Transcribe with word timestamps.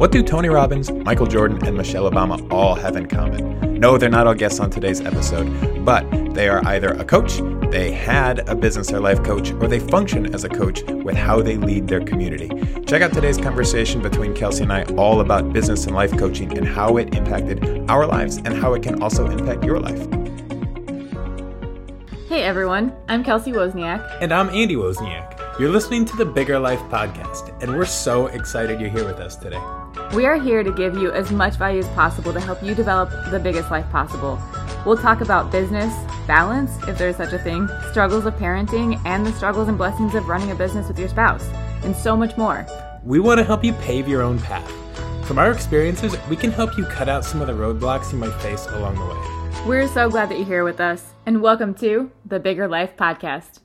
What 0.00 0.12
do 0.12 0.22
Tony 0.22 0.48
Robbins, 0.48 0.90
Michael 0.90 1.26
Jordan, 1.26 1.62
and 1.66 1.76
Michelle 1.76 2.10
Obama 2.10 2.50
all 2.50 2.74
have 2.74 2.96
in 2.96 3.04
common? 3.04 3.78
No, 3.78 3.98
they're 3.98 4.08
not 4.08 4.26
all 4.26 4.32
guests 4.32 4.58
on 4.58 4.70
today's 4.70 5.02
episode, 5.02 5.84
but 5.84 6.10
they 6.32 6.48
are 6.48 6.66
either 6.68 6.92
a 6.92 7.04
coach, 7.04 7.42
they 7.70 7.92
had 7.92 8.48
a 8.48 8.54
business 8.54 8.90
or 8.90 8.98
life 8.98 9.22
coach, 9.22 9.52
or 9.52 9.68
they 9.68 9.78
function 9.78 10.34
as 10.34 10.42
a 10.44 10.48
coach 10.48 10.82
with 10.84 11.16
how 11.16 11.42
they 11.42 11.58
lead 11.58 11.86
their 11.86 12.00
community. 12.00 12.48
Check 12.86 13.02
out 13.02 13.12
today's 13.12 13.36
conversation 13.36 14.00
between 14.00 14.32
Kelsey 14.32 14.62
and 14.62 14.72
I 14.72 14.84
all 14.94 15.20
about 15.20 15.52
business 15.52 15.84
and 15.84 15.94
life 15.94 16.16
coaching 16.16 16.56
and 16.56 16.66
how 16.66 16.96
it 16.96 17.14
impacted 17.14 17.84
our 17.90 18.06
lives 18.06 18.38
and 18.38 18.54
how 18.54 18.72
it 18.72 18.82
can 18.82 19.02
also 19.02 19.28
impact 19.28 19.64
your 19.64 19.80
life. 19.80 20.08
Hey 22.26 22.40
everyone, 22.42 22.94
I'm 23.06 23.22
Kelsey 23.22 23.52
Wozniak. 23.52 24.16
And 24.22 24.32
I'm 24.32 24.48
Andy 24.48 24.76
Wozniak. 24.76 25.58
You're 25.60 25.68
listening 25.68 26.06
to 26.06 26.16
the 26.16 26.24
Bigger 26.24 26.58
Life 26.58 26.80
Podcast, 26.84 27.62
and 27.62 27.76
we're 27.76 27.84
so 27.84 28.28
excited 28.28 28.80
you're 28.80 28.88
here 28.88 29.04
with 29.04 29.18
us 29.18 29.36
today. 29.36 29.60
We 30.12 30.26
are 30.26 30.34
here 30.34 30.64
to 30.64 30.72
give 30.72 30.96
you 30.96 31.12
as 31.12 31.30
much 31.30 31.54
value 31.54 31.78
as 31.78 31.88
possible 31.90 32.32
to 32.32 32.40
help 32.40 32.60
you 32.64 32.74
develop 32.74 33.10
the 33.30 33.38
biggest 33.38 33.70
life 33.70 33.88
possible. 33.90 34.40
We'll 34.84 34.96
talk 34.96 35.20
about 35.20 35.52
business, 35.52 35.94
balance, 36.26 36.72
if 36.88 36.98
there's 36.98 37.14
such 37.14 37.32
a 37.32 37.38
thing, 37.38 37.68
struggles 37.90 38.26
of 38.26 38.34
parenting, 38.34 39.00
and 39.04 39.24
the 39.24 39.30
struggles 39.30 39.68
and 39.68 39.78
blessings 39.78 40.16
of 40.16 40.26
running 40.26 40.50
a 40.50 40.56
business 40.56 40.88
with 40.88 40.98
your 40.98 41.08
spouse, 41.08 41.44
and 41.84 41.94
so 41.94 42.16
much 42.16 42.36
more. 42.36 42.66
We 43.04 43.20
want 43.20 43.38
to 43.38 43.44
help 43.44 43.62
you 43.62 43.72
pave 43.74 44.08
your 44.08 44.20
own 44.20 44.40
path. 44.40 44.68
From 45.26 45.38
our 45.38 45.52
experiences, 45.52 46.16
we 46.28 46.34
can 46.34 46.50
help 46.50 46.76
you 46.76 46.86
cut 46.86 47.08
out 47.08 47.24
some 47.24 47.40
of 47.40 47.46
the 47.46 47.52
roadblocks 47.52 48.10
you 48.10 48.18
might 48.18 48.34
face 48.40 48.66
along 48.66 48.96
the 48.96 49.06
way. 49.06 49.64
We're 49.64 49.86
so 49.86 50.10
glad 50.10 50.28
that 50.30 50.38
you're 50.38 50.44
here 50.44 50.64
with 50.64 50.80
us, 50.80 51.12
and 51.24 51.40
welcome 51.40 51.72
to 51.74 52.10
the 52.26 52.40
Bigger 52.40 52.66
Life 52.66 52.96
Podcast. 52.96 53.60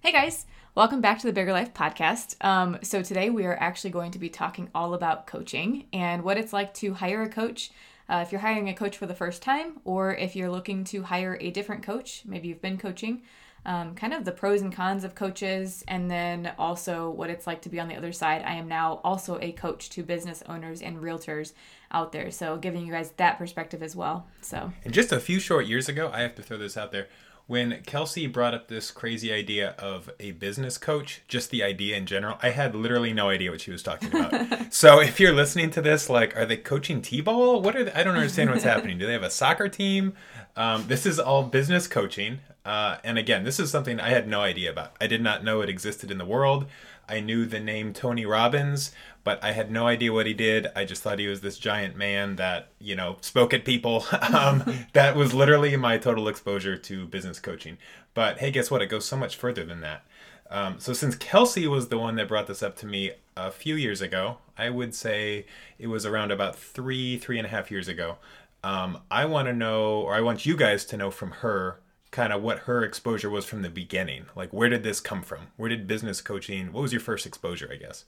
Hey 0.00 0.12
guys, 0.12 0.46
Welcome 0.78 1.00
back 1.00 1.18
to 1.18 1.26
the 1.26 1.32
Bigger 1.32 1.50
Life 1.50 1.74
podcast. 1.74 2.36
Um, 2.40 2.78
so, 2.82 3.02
today 3.02 3.30
we 3.30 3.44
are 3.46 3.56
actually 3.58 3.90
going 3.90 4.12
to 4.12 4.18
be 4.20 4.28
talking 4.28 4.70
all 4.76 4.94
about 4.94 5.26
coaching 5.26 5.86
and 5.92 6.22
what 6.22 6.38
it's 6.38 6.52
like 6.52 6.72
to 6.74 6.94
hire 6.94 7.20
a 7.24 7.28
coach. 7.28 7.72
Uh, 8.08 8.22
if 8.24 8.30
you're 8.30 8.40
hiring 8.40 8.68
a 8.68 8.74
coach 8.74 8.96
for 8.96 9.06
the 9.06 9.12
first 9.12 9.42
time, 9.42 9.80
or 9.84 10.14
if 10.14 10.36
you're 10.36 10.48
looking 10.48 10.84
to 10.84 11.02
hire 11.02 11.36
a 11.40 11.50
different 11.50 11.82
coach, 11.82 12.22
maybe 12.24 12.46
you've 12.46 12.62
been 12.62 12.78
coaching, 12.78 13.22
um, 13.66 13.96
kind 13.96 14.14
of 14.14 14.24
the 14.24 14.30
pros 14.30 14.62
and 14.62 14.72
cons 14.72 15.02
of 15.02 15.16
coaches, 15.16 15.82
and 15.88 16.08
then 16.08 16.52
also 16.60 17.10
what 17.10 17.28
it's 17.28 17.48
like 17.48 17.60
to 17.62 17.68
be 17.68 17.80
on 17.80 17.88
the 17.88 17.96
other 17.96 18.12
side. 18.12 18.44
I 18.44 18.54
am 18.54 18.68
now 18.68 19.00
also 19.02 19.36
a 19.40 19.50
coach 19.50 19.90
to 19.90 20.04
business 20.04 20.44
owners 20.48 20.80
and 20.80 20.98
realtors 20.98 21.54
out 21.90 22.12
there. 22.12 22.30
So, 22.30 22.56
giving 22.56 22.86
you 22.86 22.92
guys 22.92 23.10
that 23.16 23.36
perspective 23.36 23.82
as 23.82 23.96
well. 23.96 24.28
So, 24.42 24.72
and 24.84 24.94
just 24.94 25.10
a 25.10 25.18
few 25.18 25.40
short 25.40 25.66
years 25.66 25.88
ago, 25.88 26.08
I 26.14 26.20
have 26.20 26.36
to 26.36 26.42
throw 26.44 26.56
this 26.56 26.76
out 26.76 26.92
there 26.92 27.08
when 27.48 27.82
Kelsey 27.86 28.26
brought 28.26 28.52
up 28.52 28.68
this 28.68 28.90
crazy 28.90 29.32
idea 29.32 29.74
of 29.78 30.10
a 30.20 30.32
business 30.32 30.76
coach, 30.76 31.22
just 31.28 31.50
the 31.50 31.62
idea 31.62 31.96
in 31.96 32.04
general, 32.04 32.38
I 32.42 32.50
had 32.50 32.74
literally 32.74 33.14
no 33.14 33.30
idea 33.30 33.50
what 33.50 33.62
she 33.62 33.70
was 33.70 33.82
talking 33.82 34.10
about. 34.10 34.70
so 34.72 35.00
if 35.00 35.18
you're 35.18 35.32
listening 35.32 35.70
to 35.70 35.80
this, 35.80 36.10
like, 36.10 36.36
are 36.36 36.44
they 36.44 36.58
coaching 36.58 37.00
t-ball? 37.00 37.62
What 37.62 37.74
are 37.74 37.84
they? 37.84 37.92
I 37.92 38.04
don't 38.04 38.16
understand 38.16 38.50
what's 38.50 38.64
happening. 38.64 38.98
Do 38.98 39.06
they 39.06 39.14
have 39.14 39.22
a 39.22 39.30
soccer 39.30 39.70
team? 39.70 40.12
Um, 40.56 40.84
this 40.88 41.06
is 41.06 41.18
all 41.18 41.42
business 41.42 41.88
coaching. 41.88 42.40
Uh, 42.66 42.98
and 43.02 43.16
again, 43.16 43.44
this 43.44 43.58
is 43.58 43.70
something 43.70 43.98
I 43.98 44.10
had 44.10 44.28
no 44.28 44.42
idea 44.42 44.70
about. 44.70 44.92
I 45.00 45.06
did 45.06 45.22
not 45.22 45.42
know 45.42 45.62
it 45.62 45.70
existed 45.70 46.10
in 46.10 46.18
the 46.18 46.26
world. 46.26 46.66
I 47.08 47.20
knew 47.20 47.46
the 47.46 47.60
name 47.60 47.92
Tony 47.92 48.26
Robbins, 48.26 48.92
but 49.24 49.42
I 49.42 49.52
had 49.52 49.70
no 49.70 49.86
idea 49.86 50.12
what 50.12 50.26
he 50.26 50.34
did. 50.34 50.68
I 50.76 50.84
just 50.84 51.02
thought 51.02 51.18
he 51.18 51.26
was 51.26 51.40
this 51.40 51.58
giant 51.58 51.96
man 51.96 52.36
that, 52.36 52.68
you 52.78 52.94
know, 52.94 53.16
spoke 53.20 53.54
at 53.54 53.64
people. 53.64 54.04
um, 54.34 54.64
that 54.92 55.16
was 55.16 55.34
literally 55.34 55.76
my 55.76 55.98
total 55.98 56.28
exposure 56.28 56.76
to 56.76 57.06
business 57.06 57.40
coaching. 57.40 57.78
But 58.14 58.38
hey, 58.38 58.50
guess 58.50 58.70
what? 58.70 58.82
It 58.82 58.86
goes 58.86 59.04
so 59.04 59.16
much 59.16 59.36
further 59.36 59.64
than 59.64 59.80
that. 59.80 60.04
Um, 60.50 60.76
so 60.78 60.92
since 60.92 61.14
Kelsey 61.14 61.66
was 61.66 61.88
the 61.88 61.98
one 61.98 62.16
that 62.16 62.28
brought 62.28 62.46
this 62.46 62.62
up 62.62 62.76
to 62.76 62.86
me 62.86 63.12
a 63.36 63.50
few 63.50 63.74
years 63.74 64.00
ago, 64.00 64.38
I 64.56 64.70
would 64.70 64.94
say 64.94 65.46
it 65.78 65.88
was 65.88 66.06
around 66.06 66.32
about 66.32 66.56
three, 66.56 67.18
three 67.18 67.38
and 67.38 67.46
a 67.46 67.50
half 67.50 67.70
years 67.70 67.88
ago. 67.88 68.16
Um, 68.64 69.02
I 69.10 69.26
want 69.26 69.46
to 69.46 69.52
know, 69.52 70.00
or 70.00 70.14
I 70.14 70.20
want 70.20 70.46
you 70.46 70.56
guys 70.56 70.84
to 70.86 70.96
know 70.96 71.10
from 71.10 71.30
her 71.30 71.78
kind 72.10 72.32
of 72.32 72.42
what 72.42 72.60
her 72.60 72.82
exposure 72.82 73.30
was 73.30 73.44
from 73.44 73.62
the 73.62 73.70
beginning. 73.70 74.26
Like, 74.34 74.52
where 74.52 74.68
did 74.68 74.82
this 74.82 75.00
come 75.00 75.22
from? 75.22 75.48
Where 75.56 75.68
did 75.68 75.86
business 75.86 76.20
coaching? 76.20 76.72
What 76.72 76.82
was 76.82 76.92
your 76.92 77.00
first 77.00 77.26
exposure? 77.26 77.68
I 77.72 77.76
guess. 77.76 78.04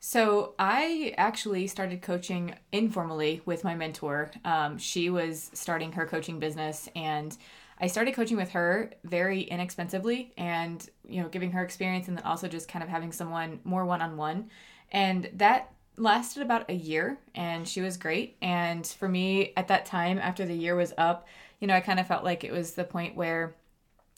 So 0.00 0.54
I 0.58 1.14
actually 1.18 1.66
started 1.66 2.00
coaching 2.00 2.54
informally 2.72 3.42
with 3.44 3.64
my 3.64 3.74
mentor. 3.74 4.30
Um, 4.46 4.78
she 4.78 5.10
was 5.10 5.50
starting 5.52 5.92
her 5.92 6.06
coaching 6.06 6.38
business, 6.38 6.88
and 6.96 7.36
I 7.78 7.86
started 7.86 8.14
coaching 8.14 8.38
with 8.38 8.50
her 8.50 8.92
very 9.04 9.42
inexpensively, 9.42 10.32
and 10.38 10.88
you 11.06 11.22
know, 11.22 11.28
giving 11.28 11.52
her 11.52 11.62
experience, 11.62 12.08
and 12.08 12.16
then 12.16 12.24
also 12.24 12.48
just 12.48 12.66
kind 12.68 12.82
of 12.82 12.88
having 12.88 13.12
someone 13.12 13.60
more 13.64 13.84
one 13.84 14.00
on 14.00 14.16
one, 14.16 14.50
and 14.90 15.28
that 15.34 15.70
lasted 15.96 16.42
about 16.42 16.70
a 16.70 16.74
year, 16.74 17.18
and 17.34 17.68
she 17.68 17.82
was 17.82 17.96
great. 17.98 18.36
And 18.40 18.86
for 18.86 19.08
me, 19.08 19.52
at 19.56 19.68
that 19.68 19.84
time, 19.84 20.18
after 20.18 20.46
the 20.46 20.54
year 20.54 20.74
was 20.74 20.94
up, 20.96 21.26
you 21.60 21.66
know, 21.66 21.74
I 21.74 21.80
kind 21.80 22.00
of 22.00 22.06
felt 22.06 22.24
like 22.24 22.42
it 22.44 22.52
was 22.52 22.72
the 22.72 22.84
point 22.84 23.16
where, 23.16 23.54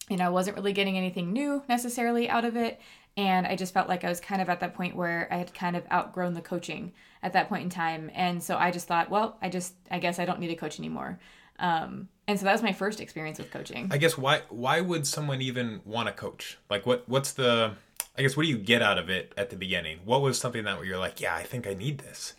you 0.08 0.16
know, 0.16 0.26
I 0.26 0.30
wasn't 0.30 0.56
really 0.56 0.72
getting 0.72 0.96
anything 0.96 1.32
new 1.32 1.62
necessarily 1.68 2.28
out 2.28 2.44
of 2.44 2.56
it. 2.56 2.80
And 3.16 3.46
I 3.46 3.56
just 3.56 3.74
felt 3.74 3.88
like 3.88 4.04
I 4.04 4.08
was 4.08 4.20
kind 4.20 4.40
of 4.40 4.48
at 4.48 4.60
that 4.60 4.74
point 4.74 4.96
where 4.96 5.28
I 5.30 5.36
had 5.36 5.52
kind 5.52 5.76
of 5.76 5.84
outgrown 5.92 6.34
the 6.34 6.40
coaching 6.40 6.92
at 7.22 7.34
that 7.34 7.48
point 7.48 7.64
in 7.64 7.70
time. 7.70 8.10
And 8.14 8.42
so 8.42 8.56
I 8.56 8.70
just 8.70 8.88
thought, 8.88 9.10
well, 9.10 9.36
I 9.42 9.50
just, 9.50 9.74
I 9.90 9.98
guess 9.98 10.18
I 10.18 10.24
don't 10.24 10.40
need 10.40 10.50
a 10.50 10.56
coach 10.56 10.78
anymore. 10.78 11.18
Um, 11.58 12.08
and 12.26 12.38
so 12.38 12.44
that 12.44 12.52
was 12.52 12.62
my 12.62 12.72
first 12.72 13.00
experience 13.00 13.38
with 13.38 13.50
coaching. 13.50 13.88
I 13.90 13.98
guess 13.98 14.16
why 14.16 14.42
why 14.48 14.80
would 14.80 15.06
someone 15.06 15.42
even 15.42 15.80
want 15.84 16.08
to 16.08 16.14
coach? 16.14 16.58
Like 16.70 16.86
what 16.86 17.08
what's 17.08 17.32
the 17.32 17.74
I 18.16 18.22
guess 18.22 18.36
what 18.36 18.44
do 18.44 18.48
you 18.48 18.58
get 18.58 18.82
out 18.82 18.98
of 18.98 19.10
it 19.10 19.32
at 19.36 19.50
the 19.50 19.56
beginning? 19.56 20.00
What 20.04 20.22
was 20.22 20.38
something 20.38 20.64
that 20.64 20.84
you're 20.84 20.98
like, 20.98 21.20
yeah, 21.20 21.34
I 21.34 21.42
think 21.42 21.66
I 21.66 21.74
need 21.74 21.98
this? 21.98 22.34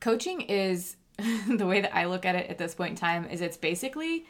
Coaching 0.00 0.42
is 0.42 0.96
the 1.48 1.66
way 1.66 1.80
that 1.80 1.94
I 1.94 2.06
look 2.06 2.24
at 2.24 2.34
it 2.34 2.50
at 2.50 2.58
this 2.58 2.74
point 2.74 2.90
in 2.90 2.96
time 2.96 3.26
is 3.26 3.40
it's 3.40 3.56
basically 3.56 4.26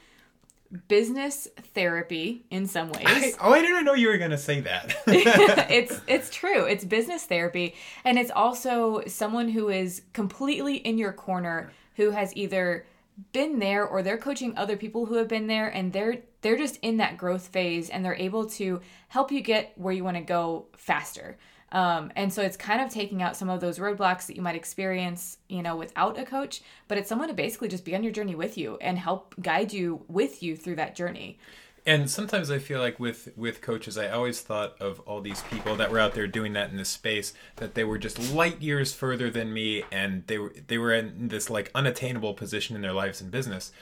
business 0.89 1.49
therapy 1.75 2.45
in 2.51 2.67
some 2.67 2.91
ways. 2.93 3.05
I, 3.07 3.33
oh, 3.41 3.53
I 3.53 3.61
didn't 3.61 3.85
know 3.85 3.95
you 3.95 4.09
were 4.09 4.19
going 4.19 4.31
to 4.31 4.39
say 4.39 4.61
that. 4.61 4.95
it's 5.07 6.01
it's 6.07 6.31
true. 6.31 6.65
It's 6.65 6.85
business 6.85 7.25
therapy 7.25 7.75
and 8.05 8.19
it's 8.19 8.31
also 8.31 9.03
someone 9.07 9.49
who 9.49 9.69
is 9.69 10.03
completely 10.13 10.77
in 10.77 10.99
your 10.99 11.13
corner 11.13 11.73
who 11.97 12.11
has 12.11 12.35
either 12.37 12.87
been 13.33 13.59
there 13.59 13.85
or 13.85 14.03
they're 14.03 14.19
coaching 14.19 14.57
other 14.57 14.77
people 14.77 15.07
who 15.07 15.15
have 15.15 15.29
been 15.29 15.47
there 15.47 15.69
and 15.69 15.93
they're 15.93 16.19
they're 16.43 16.57
just 16.57 16.79
in 16.83 16.99
that 16.99 17.19
growth 17.19 17.49
phase 17.49 17.91
and 17.91 18.05
they're 18.05 18.15
able 18.15 18.47
to 18.47 18.81
help 19.09 19.31
you 19.31 19.41
get 19.41 19.73
where 19.77 19.93
you 19.93 20.05
want 20.05 20.17
to 20.17 20.23
go 20.23 20.67
faster. 20.77 21.37
Um, 21.73 22.11
and 22.17 22.33
so 22.33 22.43
it's 22.43 22.57
kind 22.57 22.81
of 22.81 22.91
taking 22.91 23.23
out 23.23 23.37
some 23.37 23.49
of 23.49 23.61
those 23.61 23.79
roadblocks 23.79 24.27
that 24.27 24.37
you 24.37 24.43
might 24.43 24.57
experience, 24.57 25.39
you 25.49 25.63
know, 25.63 25.77
without 25.77 26.19
a 26.19 26.25
coach, 26.25 26.63
but 26.89 26.99
it's 26.99 27.09
someone 27.09 27.29
to 27.29 27.35
basically 27.35 27.69
just 27.69 27.85
be 27.85 27.95
on 27.95 28.03
your 28.03 28.13
journey 28.13 28.35
with 28.35 28.59
you 28.59 28.77
and 28.81 28.99
help 28.99 29.35
guide 29.41 29.73
you 29.73 30.05
with 30.09 30.43
you 30.43 30.57
through 30.57 30.77
that 30.77 30.97
journey. 30.97 31.39
And 31.87 32.11
sometimes 32.11 32.51
I 32.51 32.59
feel 32.59 32.79
like 32.79 33.01
with 33.01 33.31
with 33.37 33.63
coaches, 33.63 33.97
I 33.97 34.11
always 34.11 34.41
thought 34.41 34.81
of 34.81 35.01
all 35.01 35.21
these 35.21 35.43
people 35.45 35.77
that 35.77 35.91
were 35.91 35.99
out 35.99 36.15
there 36.15 36.27
doing 36.27 36.53
that 36.53 36.71
in 36.71 36.77
this 36.77 36.91
space 36.91 37.33
that 37.57 37.75
they 37.75 37.85
were 37.85 37.99
just 37.99 38.33
light 38.33 38.61
years 38.61 38.93
further 38.93 39.31
than 39.31 39.53
me, 39.53 39.85
and 39.91 40.27
they 40.27 40.39
were 40.39 40.53
they 40.67 40.77
were 40.77 40.93
in 40.93 41.29
this 41.29 41.49
like 41.49 41.71
unattainable 41.75 42.35
position 42.35 42.77
in 42.77 42.83
their 42.83 42.93
lives 42.93 43.23
and 43.23 43.31
business, 43.31 43.73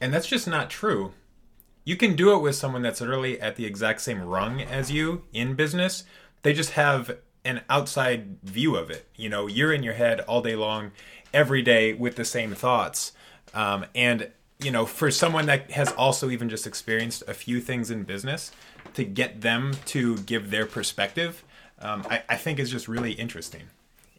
and 0.00 0.12
that's 0.12 0.26
just 0.26 0.46
not 0.46 0.68
true. 0.68 1.14
You 1.84 1.96
can 1.96 2.16
do 2.16 2.34
it 2.34 2.42
with 2.42 2.54
someone 2.54 2.82
that's 2.82 3.00
literally 3.00 3.40
at 3.40 3.56
the 3.56 3.64
exact 3.64 4.02
same 4.02 4.20
rung 4.22 4.60
as 4.60 4.92
you 4.92 5.24
in 5.32 5.54
business. 5.54 6.04
They 6.42 6.52
just 6.52 6.72
have 6.72 7.16
an 7.48 7.62
outside 7.70 8.38
view 8.42 8.76
of 8.76 8.90
it. 8.90 9.06
You 9.16 9.28
know, 9.30 9.46
you're 9.46 9.72
in 9.72 9.82
your 9.82 9.94
head 9.94 10.20
all 10.20 10.42
day 10.42 10.54
long, 10.54 10.92
every 11.32 11.62
day 11.62 11.94
with 11.94 12.16
the 12.16 12.24
same 12.24 12.54
thoughts. 12.54 13.12
Um, 13.54 13.86
and, 13.94 14.30
you 14.60 14.70
know, 14.70 14.84
for 14.84 15.10
someone 15.10 15.46
that 15.46 15.70
has 15.70 15.90
also 15.92 16.28
even 16.30 16.50
just 16.50 16.66
experienced 16.66 17.22
a 17.26 17.32
few 17.32 17.60
things 17.60 17.90
in 17.90 18.04
business, 18.04 18.52
to 18.94 19.04
get 19.04 19.40
them 19.40 19.72
to 19.86 20.18
give 20.18 20.50
their 20.50 20.66
perspective, 20.66 21.42
um, 21.80 22.04
I, 22.10 22.22
I 22.28 22.36
think 22.36 22.58
is 22.58 22.70
just 22.70 22.86
really 22.86 23.12
interesting. 23.12 23.62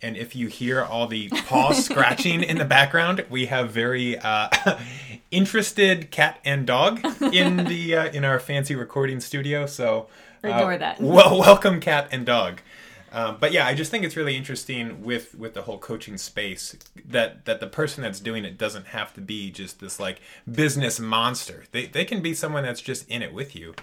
And 0.02 0.16
if 0.16 0.36
you 0.36 0.48
hear 0.48 0.82
all 0.82 1.08
the 1.08 1.30
paw 1.30 1.72
scratching 1.74 2.42
in 2.42 2.58
the 2.58 2.66
background, 2.66 3.26
we 3.30 3.48
have 3.48 3.72
very 3.72 4.18
uh, 4.18 4.50
interested 5.32 6.10
cat 6.10 6.40
and 6.44 6.66
dog 6.66 7.06
in 7.22 7.58
the 7.66 7.96
uh, 7.96 8.06
in 8.12 8.26
our 8.26 8.40
fancy 8.40 8.76
recording 8.76 9.20
studio. 9.20 9.66
So 9.66 10.08
uh, 10.44 10.48
ignore 10.48 10.78
that. 10.78 11.02
Well, 11.02 11.40
welcome, 11.40 11.82
cat 11.82 12.08
and 12.12 12.26
dog. 12.26 12.62
Um, 13.12 13.38
but 13.40 13.52
yeah, 13.52 13.66
I 13.66 13.74
just 13.74 13.92
think 13.92 14.04
it's 14.04 14.16
really 14.16 14.36
interesting 14.36 15.04
with 15.04 15.36
with 15.36 15.54
the 15.54 15.64
whole 15.64 15.78
coaching 15.78 16.18
space 16.18 16.76
that 17.06 17.46
that 17.46 17.60
the 17.60 17.68
person 17.68 18.04
that's 18.04 18.20
doing 18.20 18.46
it 18.46 18.58
doesn't 18.58 18.88
have 18.88 19.14
to 19.16 19.22
be 19.22 19.52
just 19.52 19.80
this 19.80 20.00
like 20.00 20.22
business 20.50 21.00
monster. 21.00 21.66
They 21.72 21.86
they 21.88 22.06
can 22.06 22.22
be 22.22 22.34
someone 22.34 22.64
that's 22.64 22.82
just 22.82 23.08
in 23.08 23.22
it 23.22 23.34
with 23.34 23.56
you. 23.56 23.74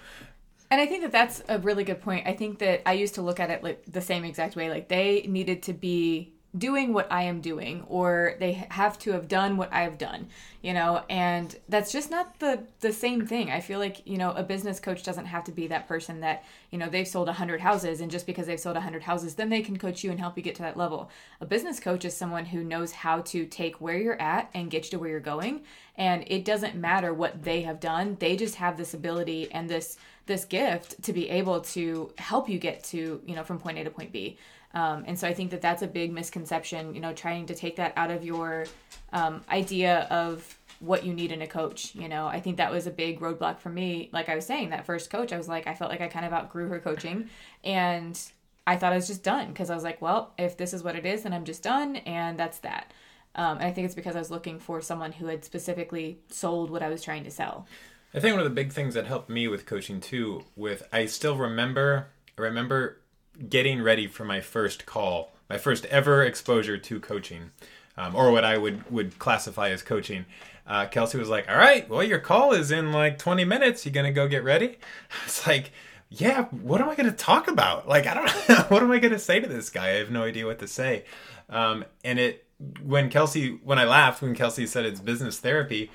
And 0.70 0.80
I 0.80 0.86
think 0.86 1.02
that 1.02 1.12
that's 1.12 1.42
a 1.48 1.58
really 1.58 1.84
good 1.84 2.00
point. 2.00 2.26
I 2.26 2.32
think 2.32 2.58
that 2.58 2.82
I 2.88 2.94
used 2.94 3.14
to 3.14 3.22
look 3.22 3.38
at 3.38 3.50
it 3.50 3.62
like 3.62 3.84
the 3.86 4.00
same 4.00 4.24
exact 4.24 4.56
way. 4.56 4.68
Like 4.68 4.88
they 4.88 5.24
needed 5.28 5.62
to 5.64 5.72
be 5.72 6.32
doing 6.56 6.92
what 6.92 7.10
I 7.10 7.22
am 7.22 7.40
doing 7.40 7.84
or 7.88 8.34
they 8.38 8.52
have 8.70 8.98
to 9.00 9.12
have 9.12 9.28
done 9.28 9.56
what 9.56 9.72
I've 9.72 9.98
done, 9.98 10.28
you 10.62 10.72
know, 10.72 11.02
and 11.10 11.54
that's 11.68 11.92
just 11.92 12.10
not 12.10 12.38
the 12.38 12.64
the 12.80 12.92
same 12.92 13.26
thing. 13.26 13.50
I 13.50 13.60
feel 13.60 13.78
like, 13.78 14.06
you 14.06 14.16
know, 14.16 14.32
a 14.32 14.42
business 14.42 14.80
coach 14.80 15.02
doesn't 15.02 15.26
have 15.26 15.44
to 15.44 15.52
be 15.52 15.66
that 15.68 15.88
person 15.88 16.20
that, 16.20 16.44
you 16.70 16.78
know, 16.78 16.88
they've 16.88 17.06
sold 17.06 17.26
100 17.28 17.60
houses 17.60 18.00
and 18.00 18.10
just 18.10 18.26
because 18.26 18.46
they've 18.46 18.60
sold 18.60 18.76
100 18.76 19.02
houses, 19.02 19.34
then 19.34 19.50
they 19.50 19.62
can 19.62 19.78
coach 19.78 20.02
you 20.02 20.10
and 20.10 20.20
help 20.20 20.36
you 20.36 20.42
get 20.42 20.54
to 20.56 20.62
that 20.62 20.76
level. 20.76 21.10
A 21.40 21.46
business 21.46 21.80
coach 21.80 22.04
is 22.04 22.16
someone 22.16 22.46
who 22.46 22.64
knows 22.64 22.92
how 22.92 23.20
to 23.22 23.46
take 23.46 23.80
where 23.80 23.98
you're 23.98 24.20
at 24.20 24.50
and 24.54 24.70
get 24.70 24.84
you 24.84 24.90
to 24.92 24.98
where 24.98 25.10
you're 25.10 25.20
going, 25.20 25.62
and 25.96 26.24
it 26.26 26.44
doesn't 26.44 26.74
matter 26.74 27.12
what 27.12 27.42
they 27.42 27.62
have 27.62 27.80
done. 27.80 28.16
They 28.20 28.36
just 28.36 28.56
have 28.56 28.76
this 28.76 28.94
ability 28.94 29.50
and 29.52 29.68
this 29.68 29.98
this 30.26 30.44
gift 30.44 31.00
to 31.04 31.12
be 31.12 31.28
able 31.30 31.60
to 31.60 32.12
help 32.18 32.48
you 32.48 32.58
get 32.58 32.82
to, 32.82 33.20
you 33.24 33.34
know, 33.34 33.44
from 33.44 33.58
point 33.58 33.78
A 33.78 33.84
to 33.84 33.90
point 33.90 34.12
B. 34.12 34.36
Um, 34.76 35.04
and 35.06 35.18
so 35.18 35.26
I 35.26 35.32
think 35.32 35.52
that 35.52 35.62
that's 35.62 35.80
a 35.80 35.86
big 35.86 36.12
misconception, 36.12 36.94
you 36.94 37.00
know, 37.00 37.14
trying 37.14 37.46
to 37.46 37.54
take 37.54 37.76
that 37.76 37.94
out 37.96 38.10
of 38.10 38.22
your 38.22 38.66
um, 39.10 39.42
idea 39.48 40.00
of 40.10 40.58
what 40.80 41.02
you 41.02 41.14
need 41.14 41.32
in 41.32 41.40
a 41.40 41.46
coach. 41.46 41.94
You 41.94 42.10
know, 42.10 42.26
I 42.26 42.40
think 42.40 42.58
that 42.58 42.70
was 42.70 42.86
a 42.86 42.90
big 42.90 43.20
roadblock 43.20 43.58
for 43.58 43.70
me. 43.70 44.10
Like 44.12 44.28
I 44.28 44.34
was 44.34 44.44
saying, 44.44 44.68
that 44.70 44.84
first 44.84 45.08
coach, 45.08 45.32
I 45.32 45.38
was 45.38 45.48
like, 45.48 45.66
I 45.66 45.72
felt 45.72 45.90
like 45.90 46.02
I 46.02 46.08
kind 46.08 46.26
of 46.26 46.32
outgrew 46.34 46.68
her 46.68 46.78
coaching. 46.78 47.30
And 47.64 48.20
I 48.66 48.76
thought 48.76 48.92
I 48.92 48.96
was 48.96 49.06
just 49.06 49.22
done 49.22 49.48
because 49.48 49.70
I 49.70 49.74
was 49.74 49.82
like, 49.82 50.02
well, 50.02 50.34
if 50.36 50.58
this 50.58 50.74
is 50.74 50.82
what 50.84 50.94
it 50.94 51.06
is, 51.06 51.22
then 51.22 51.32
I'm 51.32 51.46
just 51.46 51.62
done. 51.62 51.96
And 51.96 52.38
that's 52.38 52.58
that. 52.58 52.92
Um, 53.34 53.56
and 53.56 53.66
I 53.66 53.72
think 53.72 53.86
it's 53.86 53.94
because 53.94 54.14
I 54.14 54.18
was 54.18 54.30
looking 54.30 54.58
for 54.58 54.82
someone 54.82 55.12
who 55.12 55.28
had 55.28 55.42
specifically 55.42 56.18
sold 56.28 56.68
what 56.70 56.82
I 56.82 56.90
was 56.90 57.02
trying 57.02 57.24
to 57.24 57.30
sell. 57.30 57.66
I 58.12 58.20
think 58.20 58.34
one 58.34 58.40
of 58.40 58.48
the 58.48 58.54
big 58.54 58.74
things 58.74 58.92
that 58.92 59.06
helped 59.06 59.30
me 59.30 59.48
with 59.48 59.64
coaching 59.64 60.02
too, 60.02 60.44
with 60.54 60.86
I 60.92 61.06
still 61.06 61.38
remember, 61.38 62.08
I 62.36 62.42
remember 62.42 63.00
getting 63.48 63.82
ready 63.82 64.06
for 64.06 64.24
my 64.24 64.40
first 64.40 64.86
call, 64.86 65.32
my 65.48 65.58
first 65.58 65.84
ever 65.86 66.22
exposure 66.22 66.78
to 66.78 67.00
coaching, 67.00 67.50
um, 67.96 68.14
or 68.14 68.30
what 68.30 68.44
I 68.44 68.58
would 68.58 68.90
would 68.90 69.18
classify 69.18 69.70
as 69.70 69.82
coaching. 69.82 70.26
Uh, 70.66 70.86
Kelsey 70.86 71.18
was 71.18 71.28
like, 71.28 71.48
"All 71.48 71.56
right, 71.56 71.88
well, 71.88 72.02
your 72.02 72.18
call 72.18 72.52
is 72.52 72.70
in 72.70 72.92
like 72.92 73.18
20 73.18 73.44
minutes. 73.44 73.86
You 73.86 73.92
gonna 73.92 74.12
go 74.12 74.28
get 74.28 74.44
ready?" 74.44 74.78
It's 75.24 75.46
like, 75.46 75.70
"Yeah, 76.10 76.44
what 76.46 76.80
am 76.80 76.88
I 76.88 76.94
gonna 76.94 77.12
talk 77.12 77.48
about? 77.48 77.88
Like, 77.88 78.06
I 78.06 78.14
don't 78.14 78.30
what 78.70 78.82
am 78.82 78.90
I 78.90 78.98
gonna 78.98 79.18
say 79.18 79.40
to 79.40 79.46
this 79.48 79.70
guy? 79.70 79.88
I 79.88 79.98
have 79.98 80.10
no 80.10 80.24
idea 80.24 80.46
what 80.46 80.58
to 80.60 80.68
say." 80.68 81.04
Um, 81.48 81.84
and 82.04 82.18
it 82.18 82.44
when 82.82 83.10
Kelsey 83.10 83.60
when 83.62 83.78
I 83.78 83.84
laughed 83.84 84.22
when 84.22 84.34
Kelsey 84.34 84.66
said 84.66 84.84
it's 84.84 85.00
business 85.00 85.38
therapy, 85.38 85.90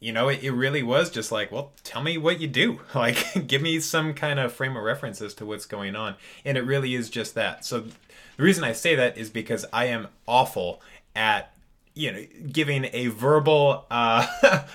you 0.00 0.12
know, 0.12 0.28
it, 0.28 0.42
it 0.42 0.52
really 0.52 0.82
was 0.82 1.10
just 1.10 1.30
like, 1.30 1.52
well, 1.52 1.72
tell 1.84 2.02
me 2.02 2.16
what 2.18 2.40
you 2.40 2.48
do. 2.48 2.80
Like, 2.94 3.46
give 3.46 3.62
me 3.62 3.80
some 3.80 4.14
kind 4.14 4.40
of 4.40 4.52
frame 4.52 4.76
of 4.76 4.82
reference 4.82 5.22
as 5.22 5.34
to 5.34 5.46
what's 5.46 5.66
going 5.66 5.94
on. 5.94 6.16
And 6.44 6.58
it 6.58 6.62
really 6.62 6.94
is 6.94 7.08
just 7.08 7.34
that. 7.34 7.64
So 7.64 7.80
the 8.36 8.42
reason 8.42 8.64
I 8.64 8.72
say 8.72 8.94
that 8.94 9.16
is 9.16 9.30
because 9.30 9.64
I 9.72 9.86
am 9.86 10.08
awful 10.26 10.82
at 11.14 11.52
you 11.94 12.12
know 12.12 12.24
giving 12.52 12.86
a 12.92 13.08
verbal 13.08 13.86
uh, 13.90 14.26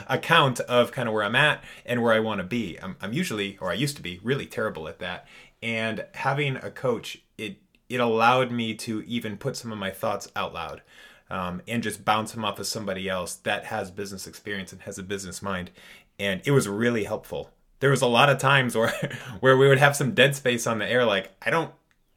account 0.08 0.60
of 0.62 0.92
kind 0.92 1.08
of 1.08 1.14
where 1.14 1.24
i'm 1.24 1.36
at 1.36 1.64
and 1.86 2.04
where 2.04 2.14
i 2.14 2.20
want 2.20 2.40
to 2.40 2.44
be 2.44 2.78
I'm, 2.84 2.98
I'm 3.02 3.14
usually 3.14 3.58
or 3.62 3.72
i 3.72 3.74
used 3.74 3.96
to 3.96 4.02
be 4.02 4.20
really 4.22 4.46
terrible 4.46 4.88
at 4.90 5.00
that 5.00 5.26
and 5.64 6.06
having 6.14 6.58
a 6.58 6.70
coach 6.70 7.20
it 7.38 7.58
it 7.88 8.02
allowed 8.02 8.52
me 8.52 8.76
to 8.76 9.02
even 9.04 9.38
put 9.38 9.56
some 9.56 9.72
of 9.72 9.78
my 9.78 9.92
thoughts 9.92 10.30
out 10.36 10.54
loud 10.54 10.82
um, 11.30 11.62
and 11.68 11.84
just 11.84 12.06
bounce 12.06 12.32
them 12.32 12.46
off 12.46 12.60
of 12.60 12.68
somebody 12.68 13.10
else 13.10 13.36
that 13.36 13.66
has 13.66 13.92
business 13.92 14.28
experience 14.28 14.72
and 14.72 14.82
has 14.84 14.98
a 14.98 15.04
business 15.04 15.42
mind. 15.42 15.72
And 16.20 16.42
it 16.46 16.52
was 16.52 16.68
really 16.68 17.06
helpful. 17.06 17.52
There 17.80 17.90
was 17.90 18.02
a 18.02 18.08
lot 18.08 18.30
of 18.30 18.38
times 18.38 18.76
where 18.76 18.94
where 19.40 19.58
we 19.58 19.68
would 19.68 19.80
have 19.80 19.96
some 19.96 20.14
dead 20.14 20.36
space 20.36 20.68
on 20.68 20.80
the 20.80 20.90
air, 20.90 21.06
like 21.06 21.32
I 21.42 21.50
don't. 21.50 21.72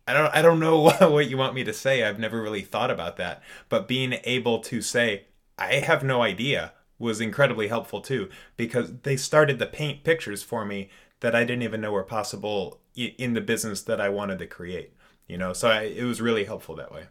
I 0.07 0.15
don't 0.15 0.35
I 0.35 0.41
don't 0.41 0.61
know 0.61 0.81
what 1.01 1.29
you 1.29 1.37
want 1.37 1.55
me 1.55 1.65
to 1.65 1.73
say. 1.75 2.03
I've 2.03 2.19
never 2.19 2.41
really 2.41 2.63
thought 2.63 2.91
about 2.91 3.19
that. 3.19 3.43
But 3.69 3.87
being 3.87 4.15
able 4.25 4.61
to 4.61 4.81
say, 4.81 5.27
I 5.59 5.75
have 5.75 6.03
no 6.03 6.23
idea 6.23 6.73
was 6.99 7.21
incredibly 7.21 7.69
helpful 7.69 8.01
too 8.01 8.29
because 8.57 8.93
they 9.03 9.17
started 9.17 9.59
to 9.59 9.67
paint 9.67 10.05
pictures 10.05 10.43
for 10.43 10.65
me 10.65 10.89
that 11.21 11.35
I 11.35 11.45
didn't 11.45 11.63
even 11.63 11.81
know 11.81 11.93
were 11.93 12.03
possible 12.03 12.81
in 12.95 13.35
the 13.35 13.41
business 13.41 13.83
that 13.83 14.01
I 14.01 14.09
wanted 14.09 14.39
to 14.39 14.47
create. 14.47 14.95
You 15.27 15.37
know, 15.37 15.53
so 15.53 15.69
I, 15.69 15.83
it 15.83 16.05
was 16.05 16.21
really 16.21 16.45
helpful 16.45 16.75
that 16.77 16.93
way. 16.93 17.05